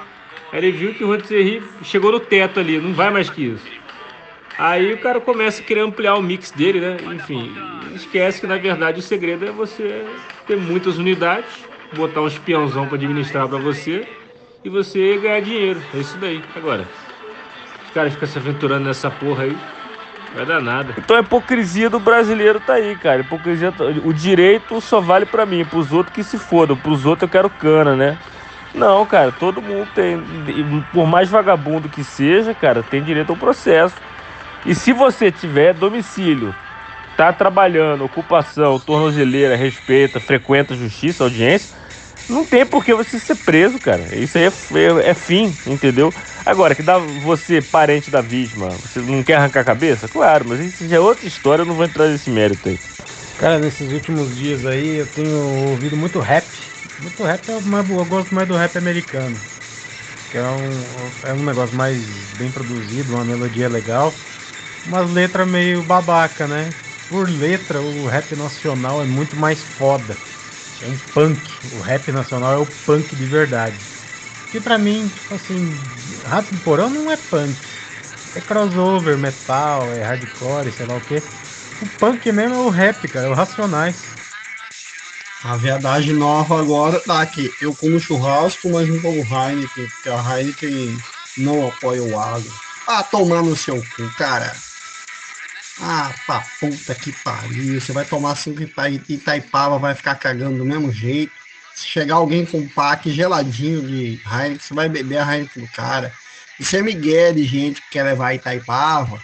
[0.53, 3.67] Ele viu que o rotisserie chegou no teto ali, não vai mais que isso.
[4.59, 6.97] Aí o cara começa a querer ampliar o mix dele, né?
[7.15, 7.51] Enfim,
[7.95, 10.05] esquece que na verdade o segredo é você
[10.47, 14.07] ter muitas unidades, botar um espiãozão para administrar para você
[14.62, 15.81] e você ganhar dinheiro.
[15.95, 16.43] É isso daí.
[16.55, 16.87] Agora,
[17.87, 19.57] os caras ficam se aventurando nessa porra aí,
[20.35, 20.95] vai dar nada.
[20.99, 23.23] Então a hipocrisia do brasileiro tá aí, cara.
[23.23, 23.73] Hipocrisia,
[24.05, 27.49] o direito só vale para mim, pros outros que se fodam, pros outros eu quero
[27.49, 28.19] cana, né?
[28.74, 30.18] Não, cara, todo mundo tem.
[30.92, 33.96] Por mais vagabundo que seja, cara, tem direito ao processo.
[34.64, 36.56] E se você tiver domicílio,
[37.16, 41.70] tá trabalhando, ocupação, tornozeleira, respeita, frequenta justiça, audiência,
[42.28, 44.16] não tem por que você ser preso, cara.
[44.16, 46.14] Isso aí é, é, é, fim, entendeu?
[46.46, 50.08] Agora, que dá você, parente da vítima, você não quer arrancar a cabeça?
[50.08, 52.80] Claro, mas isso já é outra história, eu não vou entrar nesse mérito aí.
[53.37, 56.71] Cara, nesses últimos dias aí eu tenho ouvido muito rap
[57.03, 59.43] muito rap é mais, eu gosto mais do rap americano.
[60.31, 64.19] Que é um, é um negócio mais bem produzido, uma melodia legal.
[64.85, 66.75] Umas letras meio babaca, né?
[67.09, 70.19] Por letra, o rap nacional é muito mais foda.
[70.81, 71.61] É um punk.
[71.65, 73.91] O rap nacional é o punk de verdade.
[74.51, 75.79] Que pra mim, tipo assim,
[76.25, 77.61] Rato do Porão não é punk.
[78.35, 81.25] É crossover, metal, é hardcore, sei lá o que.
[81.81, 84.21] O punk mesmo é o rap, cara, é o Racionais.
[85.44, 87.52] A verdade nova agora tá aqui.
[87.61, 90.96] Eu como churrasco, mas não como Heineken, porque a Heineken
[91.37, 92.52] não apoia o agro.
[92.87, 94.55] Ah, tomar no seu cu, cara.
[95.81, 97.81] Ah, pra puta que pariu.
[97.81, 98.62] Você vai tomar cinco
[99.09, 101.33] Itaipava, vai ficar cagando do mesmo jeito.
[101.74, 105.72] Se chegar alguém com um pack geladinho de Heineken, você vai beber a Heineken do
[105.72, 106.12] cara.
[106.61, 109.20] Isso é migué de gente que quer levar Itaipava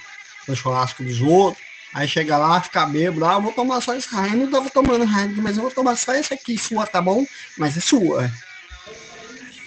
[0.48, 1.67] no churrasco dos outros.
[1.94, 5.42] Aí chega lá, fica bêbado, ah, vou tomar só esse Heineken, não tava tomando Heineken,
[5.42, 7.26] mas eu vou tomar só esse aqui, sua, tá bom?
[7.56, 8.30] Mas é sua.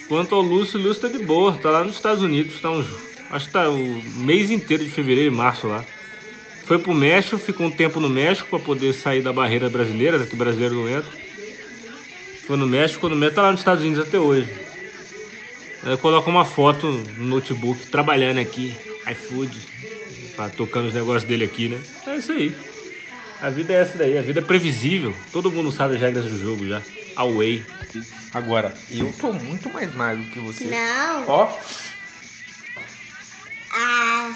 [0.08, 2.84] Quanto ao Lúcio, o Lúcio tá de boa, tá lá nos Estados Unidos, tá um,
[3.30, 5.84] acho que tá o mês inteiro de fevereiro e março lá.
[6.64, 10.36] Foi pro México, ficou um tempo no México para poder sair da barreira brasileira, que
[10.36, 11.10] brasileiro não entra.
[12.46, 14.48] Foi no México, no México, tá lá nos Estados Unidos até hoje.
[15.82, 18.76] Aí coloca uma foto no notebook, trabalhando aqui,
[19.10, 19.81] iFood
[20.36, 21.80] tá tocando os negócios dele aqui, né?
[22.06, 22.56] É isso aí.
[23.40, 25.14] A vida é essa daí, a vida é previsível.
[25.32, 26.80] Todo mundo sabe as regras do jogo já.
[27.16, 27.64] Away.
[28.32, 30.64] Agora, eu tô muito mais magro que você.
[30.64, 31.28] Não.
[31.28, 31.58] Ó.
[33.74, 34.34] Ah,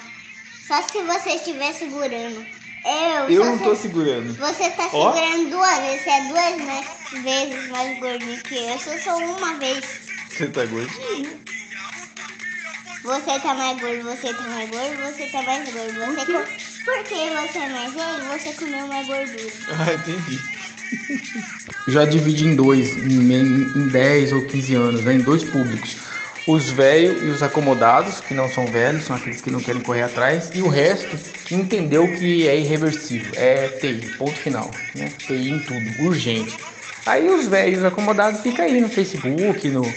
[0.67, 2.45] só se você estiver segurando.
[2.85, 4.33] Eu, eu não tô segurando.
[4.35, 5.13] Você tá Ó.
[5.13, 6.03] segurando duas vezes.
[6.03, 6.85] Você é duas né,
[7.23, 8.69] vezes mais gordinho que eu.
[8.71, 9.85] Eu sou só uma vez.
[10.31, 11.41] Você tá gordinho.
[13.07, 15.95] Você tá mais gordo, você tá mais gordo, você tá mais gordo.
[15.95, 16.67] Você com...
[16.85, 19.53] Porque você é mais velho, você comeu mais gordura.
[19.79, 20.41] Ah, entendi.
[21.87, 25.15] Já divide em dois, em, em 10 ou 15 anos, né?
[25.15, 25.97] em dois públicos.
[26.49, 30.03] Os velhos e os acomodados, que não são velhos, são aqueles que não querem correr
[30.03, 35.13] atrás, e o resto que entendeu que é irreversível, é TI, ponto final, né?
[35.27, 36.59] TI em tudo, urgente.
[37.05, 39.95] Aí os velhos acomodados ficam aí no Facebook, no,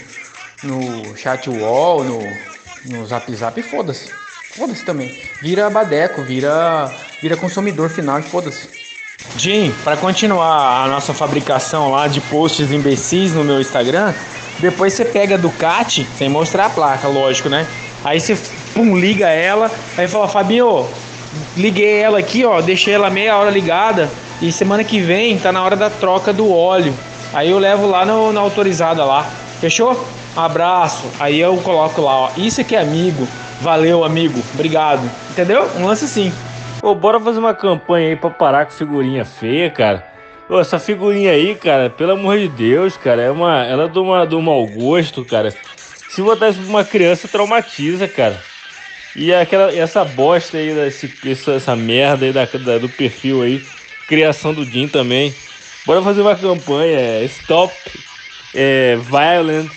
[0.62, 2.40] no chat wall, no,
[2.86, 4.10] no zap zap, foda-se.
[4.54, 5.16] Foda-se também.
[5.40, 6.90] Vira badeco, vira,
[7.20, 8.68] vira consumidor final e foda-se.
[9.36, 14.12] Jim, para continuar a nossa fabricação lá de posts imbecis no meu Instagram,
[14.58, 17.66] depois você pega a Ducati, sem mostrar a placa, lógico, né?
[18.04, 18.36] Aí você
[18.74, 20.88] pum, liga ela, aí fala, Fabinho,
[21.56, 25.62] liguei ela aqui, ó, deixei ela meia hora ligada e semana que vem tá na
[25.62, 26.94] hora da troca do óleo.
[27.32, 29.30] Aí eu levo lá no, na autorizada lá.
[29.60, 30.06] Fechou?
[30.36, 31.10] Abraço.
[31.18, 32.30] Aí eu coloco lá, ó.
[32.36, 33.26] Isso aqui é amigo.
[33.60, 34.42] Valeu, amigo.
[34.54, 35.08] Obrigado.
[35.30, 35.68] Entendeu?
[35.76, 36.32] Um lance assim.
[36.82, 40.06] Ô, bora fazer uma campanha aí pra parar com figurinha feia, cara.
[40.48, 43.98] Ô, essa figurinha aí, cara, pelo amor de Deus, cara, é uma, ela é de,
[43.98, 45.54] uma, de um mau gosto, cara.
[46.08, 48.40] Se botar isso pra uma criança, traumatiza, cara.
[49.14, 53.64] E aquela, essa bosta aí, desse, essa, essa merda aí da, da, do perfil aí,
[54.08, 55.34] criação do Jim também.
[55.84, 57.74] Bora fazer uma campanha, é, Stop
[58.54, 59.70] é, Violent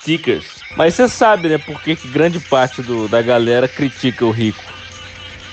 [0.00, 0.64] Stickers.
[0.76, 4.64] Mas você sabe, né, por que, grande parte do, da galera critica o rico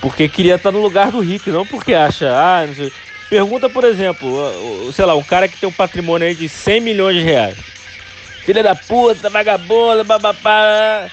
[0.00, 2.64] porque queria estar no lugar do rico, não porque acha, ah.
[3.28, 7.16] Pergunta, por exemplo, sei lá, um cara que tem um patrimônio aí de 100 milhões
[7.16, 7.58] de reais.
[8.44, 11.10] Filha da puta, vagabunda, bababá.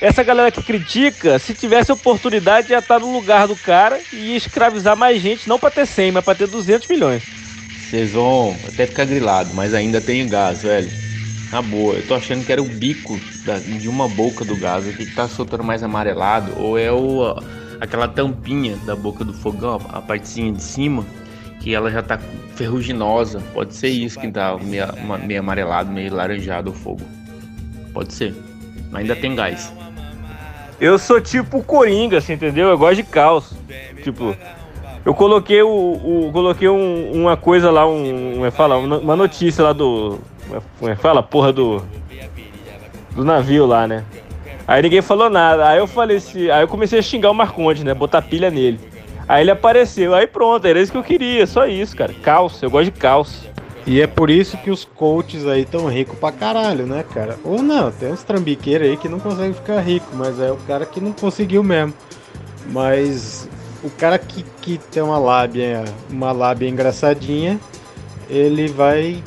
[0.00, 4.96] Essa galera que critica, se tivesse oportunidade, ia estar no lugar do cara e escravizar
[4.96, 7.22] mais gente, não para ter 100, mas para ter 200 milhões.
[7.90, 11.05] Vocês vão até ficar grilado, mas ainda tem gás, velho.
[11.50, 14.86] Na boa, eu tô achando que era o bico da, de uma boca do gás
[14.88, 17.36] aqui que tá soltando mais amarelado, ou é o
[17.80, 21.04] aquela tampinha da boca do fogão, a partezinha de cima,
[21.60, 22.18] que ela já tá
[22.54, 23.40] ferruginosa.
[23.52, 24.86] Pode ser isso que tá meio,
[25.24, 27.02] meio amarelado, meio laranjado o fogo.
[27.92, 28.34] Pode ser.
[28.90, 29.72] Mas ainda tem gás.
[30.80, 32.68] Eu sou tipo Coringa, assim, entendeu?
[32.68, 33.54] Eu gosto de caos.
[34.02, 34.36] Tipo,
[35.04, 39.72] eu coloquei o, o coloquei um, uma coisa lá, um, é fala, uma notícia lá
[39.72, 40.18] do,
[40.78, 41.82] como é fala, porra do
[43.14, 44.04] do navio lá, né?
[44.68, 45.68] Aí ninguém falou nada.
[45.68, 47.94] Aí eu falei assim, aí eu comecei a xingar o Marconde, né?
[47.94, 48.78] Botar pilha nele.
[49.28, 52.12] Aí ele apareceu, aí pronto, era isso que eu queria, só isso, cara.
[52.22, 53.42] Caos, eu gosto de caos.
[53.86, 57.38] E é por isso que os coaches aí tão ricos pra caralho, né, cara?
[57.44, 60.84] Ou não, tem uns trambiqueiros aí que não conseguem ficar rico, mas é o cara
[60.84, 61.94] que não conseguiu mesmo.
[62.72, 63.48] Mas
[63.84, 67.60] o cara que, que tem uma lábia, uma lábia engraçadinha,
[68.28, 69.22] ele vai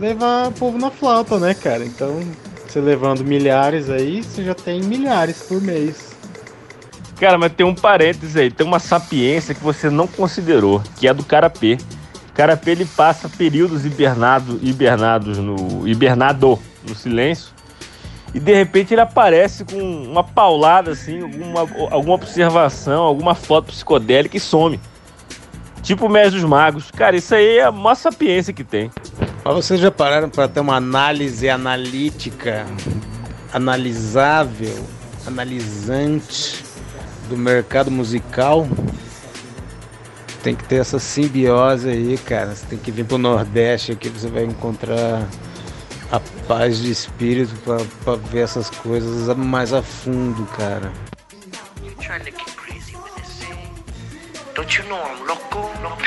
[0.00, 1.84] levar povo na flauta, né, cara?
[1.84, 2.20] Então
[2.66, 6.16] você levando milhares aí, você já tem milhares por mês.
[7.20, 11.12] Cara, mas tem um parênteses aí, tem uma sapiência que você não considerou, que é
[11.12, 11.76] do Carapê.
[12.32, 16.58] Carapê ele passa períodos hibernado, hibernados no hibernado
[16.88, 17.52] no silêncio
[18.32, 21.60] e de repente ele aparece com uma paulada assim, alguma,
[21.90, 24.80] alguma observação, alguma foto psicodélica e some.
[25.82, 26.90] Tipo o Mestre dos Magos.
[26.90, 28.90] Cara, isso aí é a maior sapiência que tem.
[29.44, 32.66] Mas vocês já pararam para ter uma análise analítica,
[33.52, 34.86] analisável,
[35.26, 36.64] analisante
[37.28, 38.68] do mercado musical?
[40.42, 42.54] Tem que ter essa simbiose aí, cara.
[42.54, 45.26] Você tem que vir pro Nordeste aqui, você vai encontrar
[46.10, 47.54] a paz de espírito
[48.04, 50.92] para ver essas coisas mais a fundo, cara.
[54.60, 55.58] Don't you know I'm loco?
[55.82, 56.02] loco?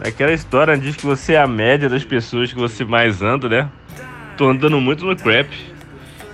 [0.00, 3.70] Aquela história diz que você é a média das pessoas que você mais anda, né?
[4.36, 5.48] Tô andando muito no crap.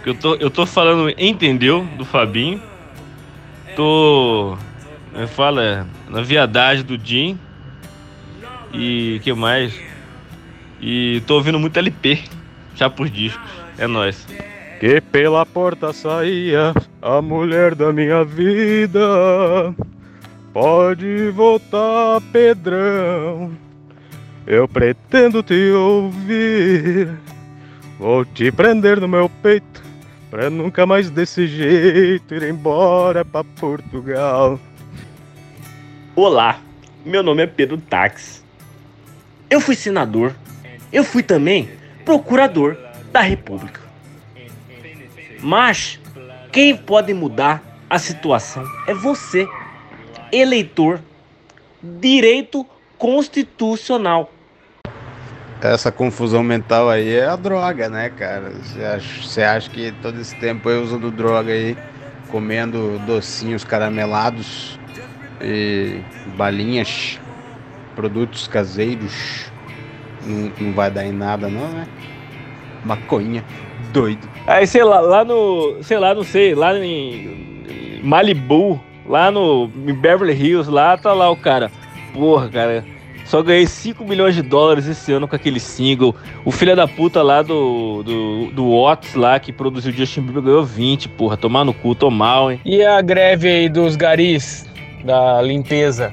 [0.07, 1.85] Eu tô, eu tô falando, entendeu?
[1.99, 2.63] Do Fabinho.
[3.77, 4.57] Tô.
[5.11, 5.87] Como é fala?
[6.09, 7.39] Na viadagem do Jim.
[8.73, 9.75] E que mais?
[10.81, 12.23] E tô ouvindo muito LP.
[12.77, 13.51] Já por discos.
[13.77, 14.27] É nóis.
[14.79, 19.75] Que pela porta saía a mulher da minha vida.
[20.53, 23.53] Pode voltar, Pedrão.
[24.47, 27.09] Eu pretendo te ouvir.
[27.99, 29.83] Vou te prender no meu peito.
[30.31, 34.59] Pra nunca mais desse jeito ir embora pra Portugal.
[36.17, 36.59] Olá,
[37.07, 38.43] meu nome é Pedro Tax.
[39.49, 40.35] Eu fui senador.
[40.93, 41.71] Eu fui também
[42.05, 42.77] procurador
[43.13, 43.81] da República.
[45.39, 46.01] Mas
[46.51, 49.49] quem pode mudar a situação é você
[50.33, 51.01] eleitor,
[51.81, 52.67] direito
[52.99, 54.33] constitucional.
[55.63, 58.51] Essa confusão mental aí é a droga, né, cara?
[58.51, 61.79] Você acha, acha que todo esse tempo eu usando droga aí,
[62.29, 64.80] comendo docinhos caramelados
[65.43, 66.01] e
[66.37, 67.19] balinhas,
[67.95, 69.51] produtos caseiros,
[70.25, 71.87] não, não vai dar em nada não, né?
[72.85, 73.45] Maconha,
[73.93, 74.29] doido.
[74.47, 75.83] Aí, sei lá, lá no.
[75.83, 81.31] Sei lá, não sei, lá em Malibu, lá no em Beverly Hills, lá tá lá
[81.31, 81.71] o cara.
[82.13, 82.85] Porra, cara.
[83.31, 86.17] Só ganhei 5 milhões de dólares esse ano com aquele single.
[86.45, 90.65] O filho da puta lá do, do, do Watts lá, que produziu Justin Bieber, ganhou
[90.65, 91.37] 20, porra.
[91.37, 92.61] Tomar no cu, tô mal, hein?
[92.65, 94.69] E a greve aí dos garis
[95.05, 96.13] da limpeza?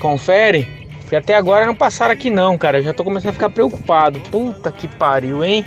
[0.00, 0.66] Confere?
[1.00, 2.78] Porque até agora não passaram aqui não, cara.
[2.78, 4.20] Eu já tô começando a ficar preocupado.
[4.30, 5.64] Puta que pariu, hein?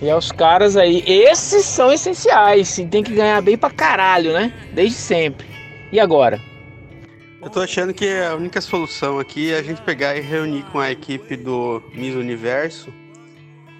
[0.00, 2.76] E é caras aí, esses são essenciais.
[2.78, 4.52] e Tem que ganhar bem pra caralho, né?
[4.72, 5.46] Desde sempre.
[5.92, 6.40] E agora?
[7.42, 10.78] Eu tô achando que a única solução aqui é a gente pegar e reunir com
[10.78, 12.92] a equipe do Miss Universo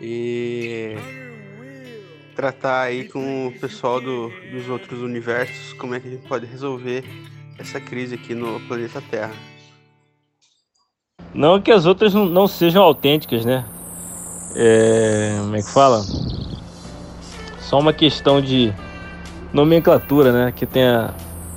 [0.00, 0.94] e
[2.36, 6.44] tratar aí com o pessoal do, dos outros universos como é que a gente pode
[6.44, 7.04] resolver
[7.58, 9.32] essa crise aqui no planeta Terra.
[11.32, 13.64] Não que as outras não, não sejam autênticas, né?
[14.54, 16.04] É, como é que fala?
[17.60, 18.72] Só uma questão de
[19.52, 20.52] nomenclatura, né?
[20.52, 21.12] Que tem a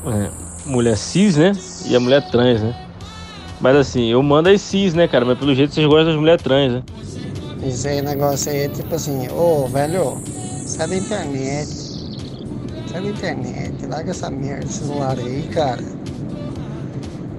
[0.06, 1.52] é, mulher cis, né?
[1.86, 2.76] E a mulher trans, né?
[3.62, 5.26] Mas assim, eu mando as cis, né, cara?
[5.26, 6.84] Mas pelo jeito vocês gostam das mulheres trans, né?
[7.64, 10.22] Isso aí, negócio aí é tipo assim, ô velho,
[10.66, 11.87] sai da internet.
[12.90, 15.84] Sai da internet, larga essa merda de celular aí, cara.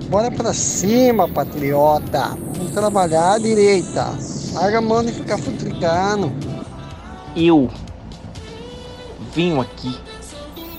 [0.08, 2.36] Bora pra cima, patriota.
[2.54, 4.16] Vamos trabalhar à direita.
[4.52, 6.32] Larga mão de ficar futricando.
[7.36, 7.70] Eu
[9.34, 9.98] venho aqui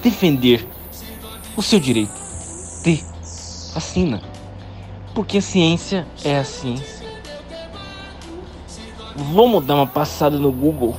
[0.01, 0.67] defender
[1.55, 2.13] o seu direito
[2.84, 3.03] de
[3.74, 4.22] vacina.
[5.13, 7.07] Porque a ciência é a ciência.
[9.34, 10.95] Vamos dar uma passada no Google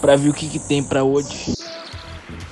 [0.00, 1.57] para ver o que, que tem para hoje.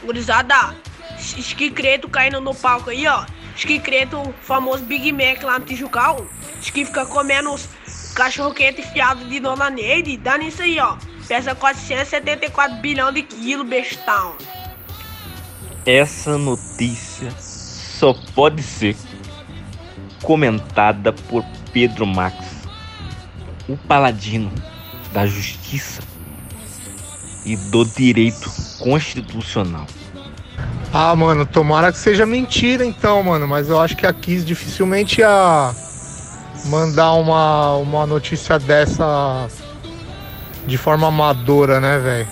[0.06, 0.76] Gurizada,
[1.18, 3.26] esquicreto caindo no palco aí, ó.
[3.56, 6.24] Esquicreto, famoso Big Mac lá no Tijucal.
[6.60, 7.68] Que fica comendo os
[8.14, 10.16] cachorro quente enfiado de Dona Neide.
[10.16, 10.96] Dá nisso aí, ó.
[11.26, 14.36] Pesa 474 bilhão de quilos, bestão.
[15.84, 18.96] Essa notícia só pode ser
[20.22, 22.36] comentada por Pedro Max,
[23.68, 24.52] o paladino
[25.12, 26.02] da justiça
[27.46, 29.86] e do direito constitucional.
[30.92, 33.46] Ah, mano, tomara que seja mentira então, mano.
[33.46, 35.72] Mas eu acho que a Kiss dificilmente ia
[36.64, 39.46] mandar uma, uma notícia dessa
[40.66, 42.28] de forma amadora, né, velho?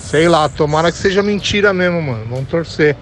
[0.00, 2.26] Sei lá, tomara que seja mentira mesmo, mano.
[2.28, 2.94] Vamos torcer.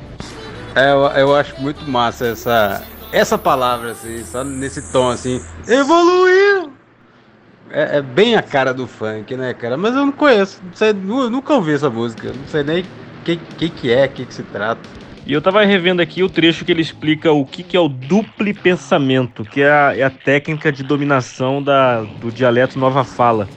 [0.74, 5.42] É, eu, eu acho muito massa essa, essa palavra, assim, só nesse tom assim.
[5.66, 6.51] Evoluiu!
[7.74, 9.78] É, é, bem a cara do funk, né, cara?
[9.78, 12.88] Mas eu não conheço, não sei, nunca ouvi essa música, não sei nem o
[13.24, 14.90] que, que, que é, o que, que se trata.
[15.24, 17.88] E eu tava revendo aqui o trecho que ele explica o que, que é o
[17.88, 23.48] duplo pensamento, que é a, é a técnica de dominação da, do dialeto nova fala,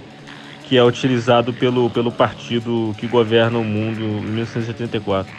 [0.63, 5.35] que é utilizado pelo, pelo partido que governa o mundo em 1974.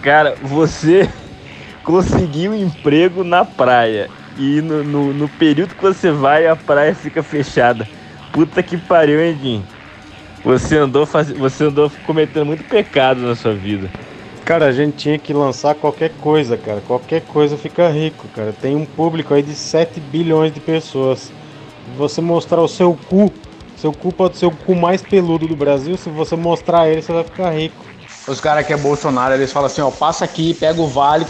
[0.00, 1.12] Cara, você
[1.82, 4.08] conseguiu um emprego na praia
[4.38, 7.88] e no, no, no, período que você vai a praia fica fechada.
[8.32, 9.64] Puta que pariu, hein, Jim?
[10.44, 11.30] Você andou, faz...
[11.30, 13.90] você andou cometendo muito pecado na sua vida.
[14.44, 16.80] Cara, a gente tinha que lançar qualquer coisa, cara.
[16.86, 18.52] Qualquer coisa fica rico, cara.
[18.52, 21.30] Tem um público aí de 7 bilhões de pessoas.
[21.96, 23.32] Você mostrar o seu cu,
[23.76, 25.96] seu cu pode ser o cu mais peludo do Brasil.
[25.96, 27.84] Se você mostrar ele, você vai ficar rico.
[28.26, 31.26] Os caras que é Bolsonaro, eles falam assim, ó, passa aqui, pega o vale,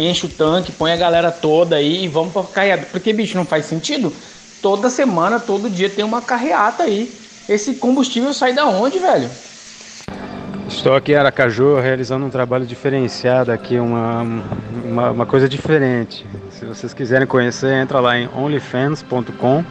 [0.00, 2.86] enche o tanque, põe a galera toda aí e vamos pra carreata.
[2.90, 4.12] Porque, bicho, não faz sentido.
[4.62, 7.12] Toda semana, todo dia tem uma carreata aí.
[7.48, 9.30] Esse combustível sai da onde, velho?
[10.68, 14.22] Estou aqui em Aracaju realizando um trabalho diferenciado aqui, uma,
[14.84, 16.24] uma, uma, coisa diferente.
[16.50, 19.64] Se vocês quiserem conhecer, entra lá em onlyfans.com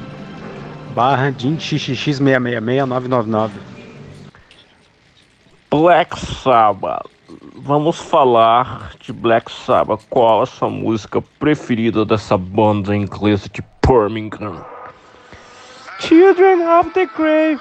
[0.94, 3.52] barra xxx666999
[5.72, 7.19] Black Sabbath.
[7.62, 10.02] Vamos falar de Black Sabbath.
[10.10, 14.64] Qual a sua música preferida dessa banda inglesa de Birmingham?
[16.00, 17.60] Children of the Grave.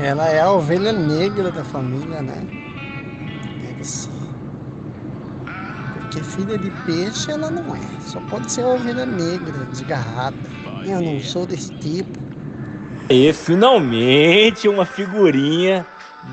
[0.00, 2.42] Ela é a ovelha negra da família, né?
[3.60, 4.10] Deve ser.
[5.94, 8.00] Porque filha de peixe ela não é.
[8.00, 10.36] Só pode ser a ovelha negra, desgarrada.
[10.86, 12.18] Eu não sou desse tipo.
[13.10, 15.84] E finalmente uma figurinha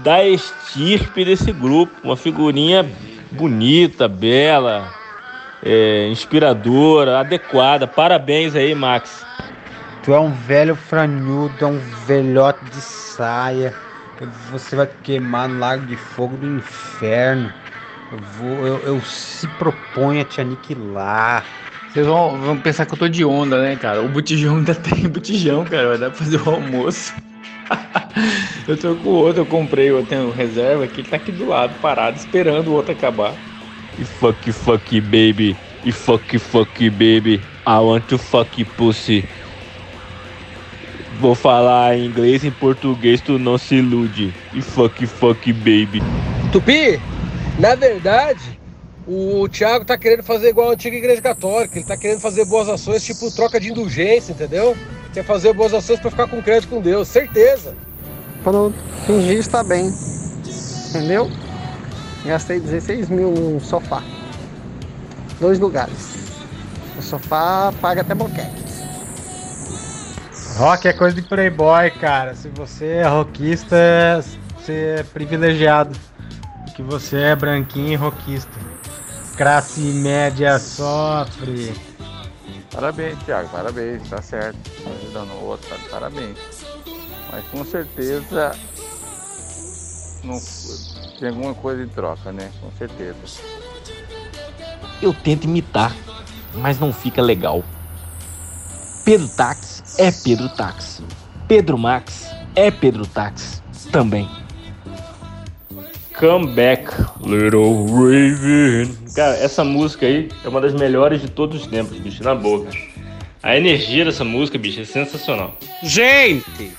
[0.04, 1.94] da estirpe desse grupo.
[2.04, 2.86] Uma figurinha
[3.32, 4.94] bonita, bela,
[5.64, 7.88] é, inspiradora, adequada.
[7.88, 9.26] Parabéns aí, Max.
[10.04, 13.74] Tu é um velho franhudo, é um velhote de saia.
[14.52, 17.52] Você vai queimar no lago de fogo do inferno.
[18.12, 21.44] Eu, vou, eu, eu se proponho a te aniquilar.
[21.92, 24.02] Vocês vão, vão pensar que eu tô de onda, né, cara?
[24.02, 25.90] O botijão ainda tem botijão, cara.
[25.90, 27.14] Vai dar pra fazer o almoço.
[28.68, 31.48] eu tô com o outro, eu comprei, eu tenho reserva aqui, ele tá aqui do
[31.48, 33.36] lado, parado, esperando o outro acabar.
[34.00, 35.58] E fuck, fuck, baby.
[35.84, 37.42] E fuck, fuck, baby.
[37.66, 39.26] I want to fuck pussy.
[41.20, 44.34] Vou falar em inglês e em português, tu não se ilude.
[44.54, 46.02] E fuck, fuck, baby.
[46.52, 47.00] Tupi,
[47.60, 48.60] na verdade,
[49.08, 51.80] o Thiago tá querendo fazer igual a antiga igreja católica.
[51.80, 54.78] Ele tá querendo fazer boas ações, tipo troca de indulgência, entendeu?
[55.18, 57.74] Quer fazer boas ações pra ficar com crédito com Deus, certeza.
[58.44, 58.72] Quando
[59.08, 59.92] fingir estar bem.
[60.90, 61.28] Entendeu?
[62.24, 64.04] Gastei 16 mil num sofá.
[65.42, 66.14] Dois lugares.
[67.00, 68.64] O sofá paga até boquete.
[70.58, 72.36] Rock é coisa de playboy, cara.
[72.36, 73.76] Se você é rockista,
[74.56, 75.98] você é privilegiado.
[76.66, 78.54] Porque você é branquinho e rockista.
[79.36, 81.74] Classe média sofre.
[82.72, 84.60] Parabéns, Thiago, parabéns, tá certo.
[85.08, 86.38] Ajudando o outro, tá de parabéns.
[87.32, 88.54] Mas com certeza
[90.24, 90.38] não,
[91.18, 92.52] tem alguma coisa em troca, né?
[92.60, 93.16] Com certeza.
[95.02, 95.96] Eu tento imitar,
[96.56, 97.64] mas não fica legal.
[99.06, 101.04] Pedro Táxi é Pedro Táxi.
[101.48, 104.30] Pedro Max é Pedro Táxi também.
[106.20, 106.92] Come back,
[107.24, 108.94] little Raven.
[109.16, 112.70] Cara, essa música aí é uma das melhores de todos os tempos, bicho, na boca.
[113.48, 115.58] A energia dessa música, bicho, é sensacional.
[115.82, 116.70] Gente,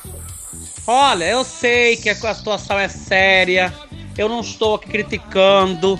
[0.86, 3.72] olha, eu sei que a situação é séria,
[4.18, 5.98] eu não estou aqui criticando,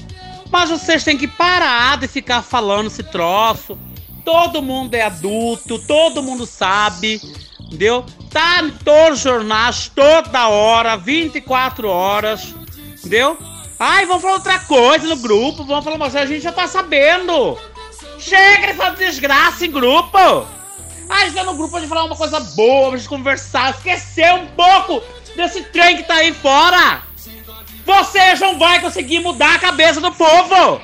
[0.51, 3.79] mas vocês têm que parar de ficar falando esse troço.
[4.27, 7.19] Todo mundo é adulto, todo mundo sabe,
[7.59, 8.05] entendeu?
[8.31, 12.55] Tá em todos os jornais, toda hora, 24 horas,
[12.99, 13.39] entendeu?
[13.79, 16.69] Ai, vamos falar outra coisa no grupo, vamos falar uma coisa, a gente já tá
[16.69, 17.57] sabendo.
[18.19, 20.58] Chega de fazer desgraça em grupo.
[21.09, 24.33] A gente tá no grupo pra gente falar uma coisa boa, pra gente conversar, esquecer
[24.35, 25.03] um pouco
[25.35, 27.03] desse trem que tá aí fora.
[27.85, 30.81] Vocês não vai conseguir mudar a cabeça do povo.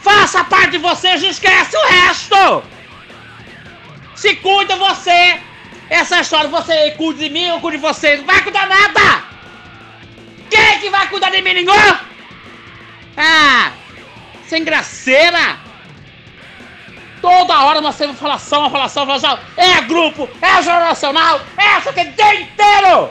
[0.00, 2.64] Faça parte de vocês, não esquece o resto.
[4.16, 5.40] Se cuida você.
[5.88, 8.16] Essa história, você cuida de mim, eu cuido de você.
[8.16, 9.24] Não vai cuidar nada.
[10.50, 11.74] Quem é que vai cuidar de mim, ninguém?
[13.16, 13.72] Ah,
[14.48, 15.61] sem graceira.
[17.22, 19.38] Toda hora nós temos falação, falação, falação.
[19.56, 23.10] É grupo, é jornal nacional, é isso aqui dia inteiro.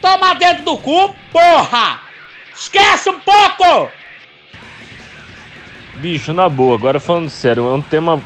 [0.00, 2.00] Toma dentro do cu, porra.
[2.54, 3.90] Esquece um pouco.
[5.96, 8.22] Bicho, na boa, agora falando sério, é um tema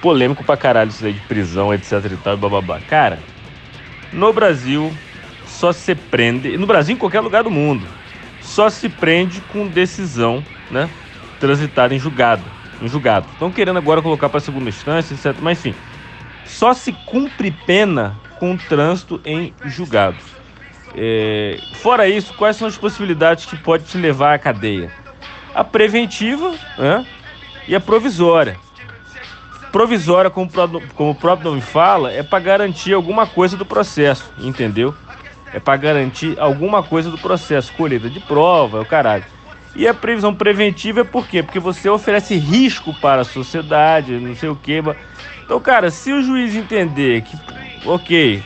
[0.00, 2.80] polêmico pra caralho isso aí de prisão, etc e tal, bababá.
[2.88, 3.18] Cara,
[4.12, 4.94] no Brasil
[5.46, 7.86] só se prende, no Brasil em qualquer lugar do mundo,
[8.40, 10.88] só se prende com decisão, né,
[11.40, 12.44] transitada em julgado,
[12.80, 13.26] em julgado.
[13.32, 15.74] Estão querendo agora colocar para segunda instância, etc, mas enfim,
[16.44, 20.16] só se cumpre pena com trânsito em julgado.
[20.94, 24.90] É, fora isso, quais são as possibilidades que pode te levar à cadeia?
[25.54, 27.06] A preventiva né,
[27.66, 28.56] e a provisória.
[29.70, 30.50] Provisória, como,
[30.94, 34.94] como o próprio nome fala, é para garantir alguma coisa do processo, entendeu?
[35.52, 39.24] É para garantir alguma coisa do processo, colheita de prova, o caralho.
[39.78, 41.40] E a previsão preventiva é por quê?
[41.40, 44.82] Porque você oferece risco para a sociedade, não sei o quê.
[45.44, 47.38] Então, cara, se o juiz entender que,
[47.86, 48.42] ok,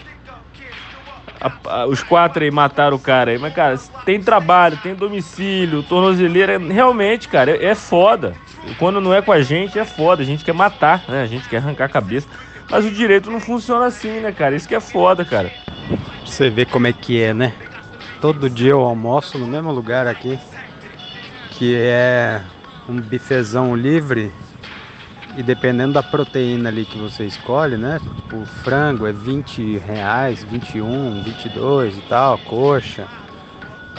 [1.41, 3.39] a, a, os quatro aí mataram o cara aí.
[3.39, 6.59] Mas, cara, tem trabalho, tem domicílio, tornozeleira.
[6.59, 8.35] Realmente, cara, é, é foda.
[8.79, 10.23] Quando não é com a gente, é foda.
[10.23, 11.23] A gente quer matar, né?
[11.23, 12.29] A gente quer arrancar a cabeça.
[12.71, 14.55] Mas o direito não funciona assim, né, cara?
[14.55, 15.51] Isso que é foda, cara.
[16.27, 17.55] Você vê como é que é, né?
[18.21, 20.39] Todo dia eu almoço no mesmo lugar aqui.
[21.63, 22.43] Que é
[22.89, 24.33] um bifezão livre
[25.37, 28.01] e dependendo da proteína ali que você escolhe, né?
[28.01, 33.07] Tipo, o frango é 20 reais, 21, 22 e tal, coxa.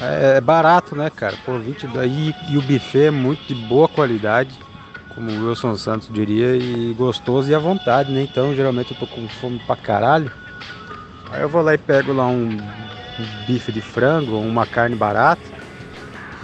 [0.02, 1.38] É, é barato, né, cara?
[1.46, 2.12] Pô, 22.
[2.12, 4.60] E, e o buffet é muito de boa qualidade,
[5.16, 8.24] como o Wilson Santos diria, e gostoso e à vontade, né?
[8.24, 10.30] Então, geralmente eu tô com fome pra caralho.
[11.32, 12.58] Aí eu vou lá e pego lá um
[13.48, 15.63] bife de frango, uma carne barata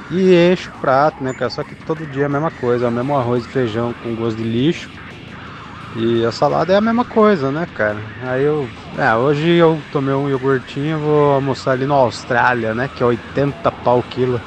[0.09, 1.49] e enche o prato, né, cara?
[1.49, 4.15] Só que todo dia é a mesma coisa, é o mesmo arroz e feijão com
[4.15, 4.89] gosto de lixo.
[5.95, 8.03] E a salada é a mesma coisa, né, cara?
[8.21, 8.69] Aí eu.
[8.97, 12.87] É, hoje eu tomei um iogurtinho vou almoçar ali no Austrália, né?
[12.87, 14.41] Que é 80 pau quilo.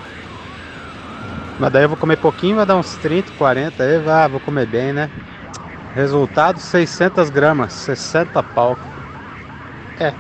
[1.58, 4.66] Mas daí eu vou comer pouquinho, vai dar uns 30, 40, aí vai, vou comer
[4.66, 5.10] bem, né?
[5.94, 8.78] Resultado 600 gramas, 60 pau.
[10.00, 10.14] É.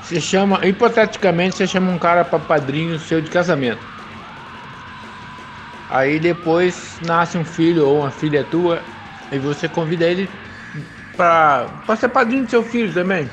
[0.00, 3.97] Você chama, hipoteticamente, você chama um cara para padrinho seu de casamento.
[5.88, 8.84] Aí depois nasce um filho ou uma filha tua
[9.30, 10.28] e você convida ele
[11.16, 13.28] pra ser padrinho do seu filho também.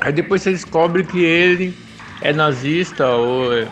[0.00, 1.74] Aí depois você descobre que ele
[2.20, 3.68] é nazista ou é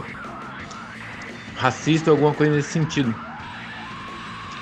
[1.56, 3.14] racista alguma coisa nesse sentido.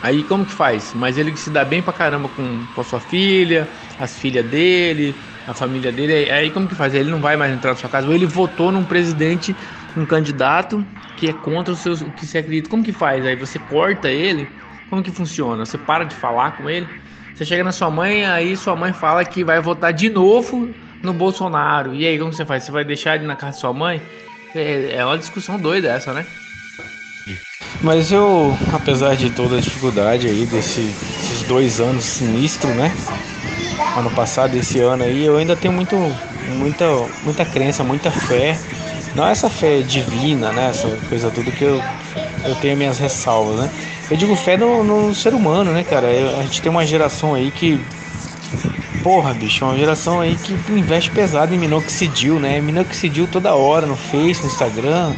[0.00, 0.92] Aí como que faz?
[0.94, 5.16] Mas ele se dá bem pra caramba com, com a sua filha, as filhas dele,
[5.46, 6.30] a família dele.
[6.30, 6.94] Aí como que faz?
[6.94, 8.06] Ele não vai mais entrar na sua casa.
[8.06, 9.56] Ou ele votou num presidente,
[9.96, 10.84] um candidato
[11.16, 12.68] que é contra os seus, o que você acredita.
[12.68, 13.24] Como que faz?
[13.24, 14.48] Aí você corta ele.
[14.90, 15.64] Como que funciona?
[15.64, 16.88] Você para de falar com ele.
[17.34, 20.72] Você chega na sua mãe, aí sua mãe fala que vai votar de novo
[21.02, 21.94] no Bolsonaro.
[21.94, 22.64] E aí como você faz?
[22.64, 24.00] Você vai deixar ele na casa da sua mãe?
[24.54, 26.24] É, é uma discussão doida essa, né?
[27.82, 32.92] Mas eu, apesar de toda a dificuldade aí desse, desses dois anos sinistros, né?
[33.96, 35.96] Ano passado, esse ano aí, eu ainda tenho muito,
[36.56, 36.86] muita,
[37.22, 38.58] muita crença, muita fé.
[39.14, 40.70] Não essa fé divina, né?
[40.70, 41.80] Essa coisa tudo que eu,
[42.44, 43.70] eu tenho minhas ressalvas, né?
[44.10, 46.08] Eu digo fé no, no ser humano, né, cara?
[46.08, 47.80] Eu, a gente tem uma geração aí que.
[49.02, 52.60] Porra, bicho, uma geração aí que investe pesado em minoxidil, né?
[52.60, 55.12] Minoxidil toda hora no Face, no Instagram,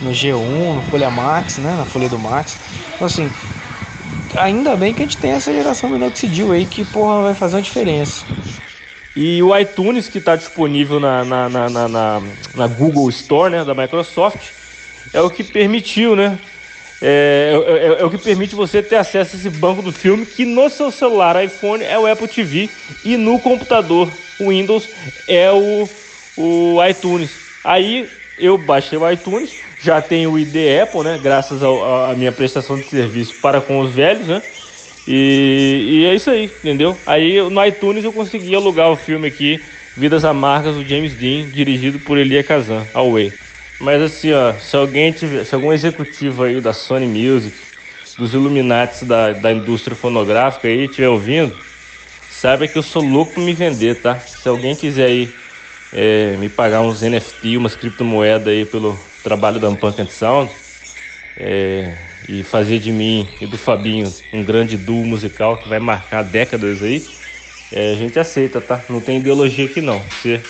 [0.00, 1.74] no G1, no Folha Max, né?
[1.76, 2.56] Na Folha do Max.
[2.94, 3.30] Então, assim,
[4.36, 7.62] ainda bem que a gente tem essa geração minoxidil aí que, porra, vai fazer uma
[7.62, 8.24] diferença.
[9.14, 12.22] E o iTunes, que está disponível na, na, na, na,
[12.54, 14.50] na Google Store, né, da Microsoft,
[15.12, 16.38] é o que permitiu, né?
[17.04, 20.24] É, é, é, é, o que permite você ter acesso a esse banco do filme,
[20.24, 22.70] que no seu celular iPhone é o Apple TV
[23.04, 24.08] e no computador
[24.38, 24.88] Windows
[25.26, 25.88] é o,
[26.36, 27.30] o iTunes.
[27.64, 28.08] Aí
[28.38, 31.18] eu baixei o iTunes, já tenho o ID Apple, né?
[31.20, 34.40] Graças à minha prestação de serviço para com os velhos, né?
[35.06, 37.00] E, e, é isso aí, entendeu?
[37.04, 39.64] Aí no iTunes eu consegui alugar o filme aqui,
[39.96, 43.38] Vidas Amargas, do James Dean, dirigido por Elia Kazan, Away.
[43.78, 47.58] Mas assim, ó, se alguém tiver, se algum executivo aí da Sony Music,
[48.16, 51.58] dos Illuminati da, da indústria fonográfica aí estiver ouvindo,
[52.28, 54.30] saiba que eu sou louco pra me vender, tá?
[54.34, 55.36] Se alguém quiser aí
[55.90, 60.54] é, me pagar uns NFT, umas criptomoedas aí pelo trabalho da and Sound
[61.36, 66.22] é, e fazer de mim e do Fabinho um grande duo musical que vai marcar
[66.22, 67.12] décadas aí,
[67.70, 68.84] é, a gente aceita, tá?
[68.88, 70.10] Não tem ideologia aqui não.
[70.10, 70.44] Você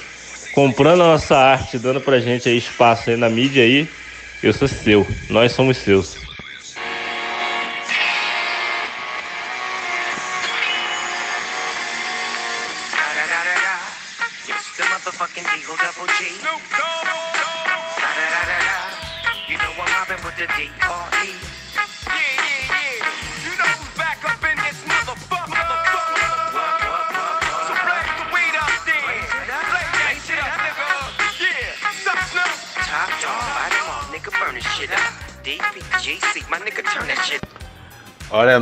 [0.51, 3.97] comprando a nossa arte, dando pra gente aí espaço aí na mídia aí,
[4.43, 6.32] eu sou seu, nós somos seus.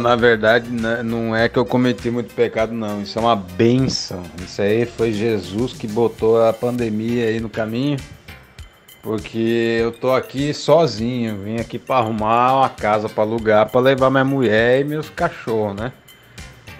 [0.01, 3.03] Na verdade, né, não é que eu cometi muito pecado, não.
[3.03, 4.23] Isso é uma benção.
[4.43, 7.99] Isso aí foi Jesus que botou a pandemia aí no caminho.
[9.03, 11.39] Porque eu tô aqui sozinho.
[11.43, 15.77] Vim aqui para arrumar uma casa para alugar, para levar minha mulher e meus cachorros,
[15.77, 15.93] né?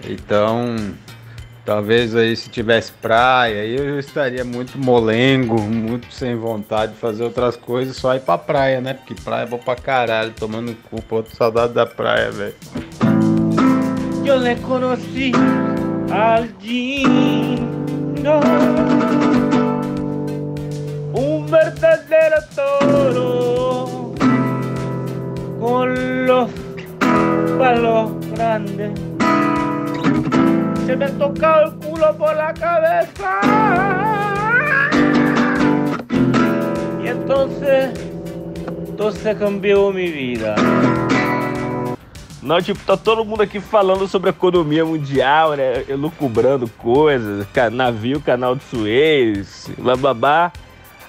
[0.09, 0.77] Então,
[1.64, 7.55] Talvez aí se tivesse praia, eu estaria muito molengo, muito sem vontade de fazer outras
[7.55, 8.95] coisas, só ir pra praia, né?
[8.95, 12.55] Porque praia é bom pra caralho, tomando cu, pô, saudade da praia, velho.
[14.25, 15.33] Eu le conocí
[16.12, 16.49] al
[21.12, 24.14] un verdadero toro
[25.59, 26.51] con los
[27.59, 28.93] palos grandes
[30.91, 33.41] se me ha tocado el culo por la cabeza.
[37.01, 37.93] Y entonces,
[38.89, 40.55] entonces cambiou minha vida.
[42.43, 45.84] Não, tipo, tá todo mundo aqui falando sobre economia mundial, né?
[45.86, 50.51] Elucubrando coisas, navio, canal de Suez, blá.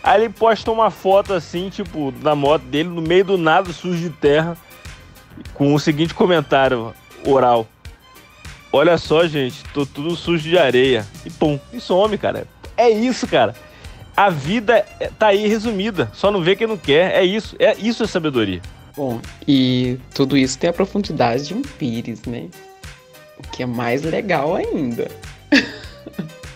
[0.03, 3.97] Aí ele posta uma foto assim, tipo, na moto dele, no meio do nada, sujo
[3.97, 4.57] de terra,
[5.53, 6.93] com o seguinte comentário
[7.25, 7.67] oral.
[8.73, 11.05] Olha só, gente, tô tudo sujo de areia.
[11.25, 12.47] E pum, e some, cara.
[12.75, 13.53] É isso, cara.
[14.15, 16.09] A vida é, tá aí resumida.
[16.13, 17.13] Só não vê quem não quer.
[17.13, 17.55] É isso.
[17.59, 18.61] É isso é sabedoria.
[18.95, 22.49] Bom, e tudo isso tem a profundidade de um pires, né?
[23.37, 25.09] O que é mais legal ainda.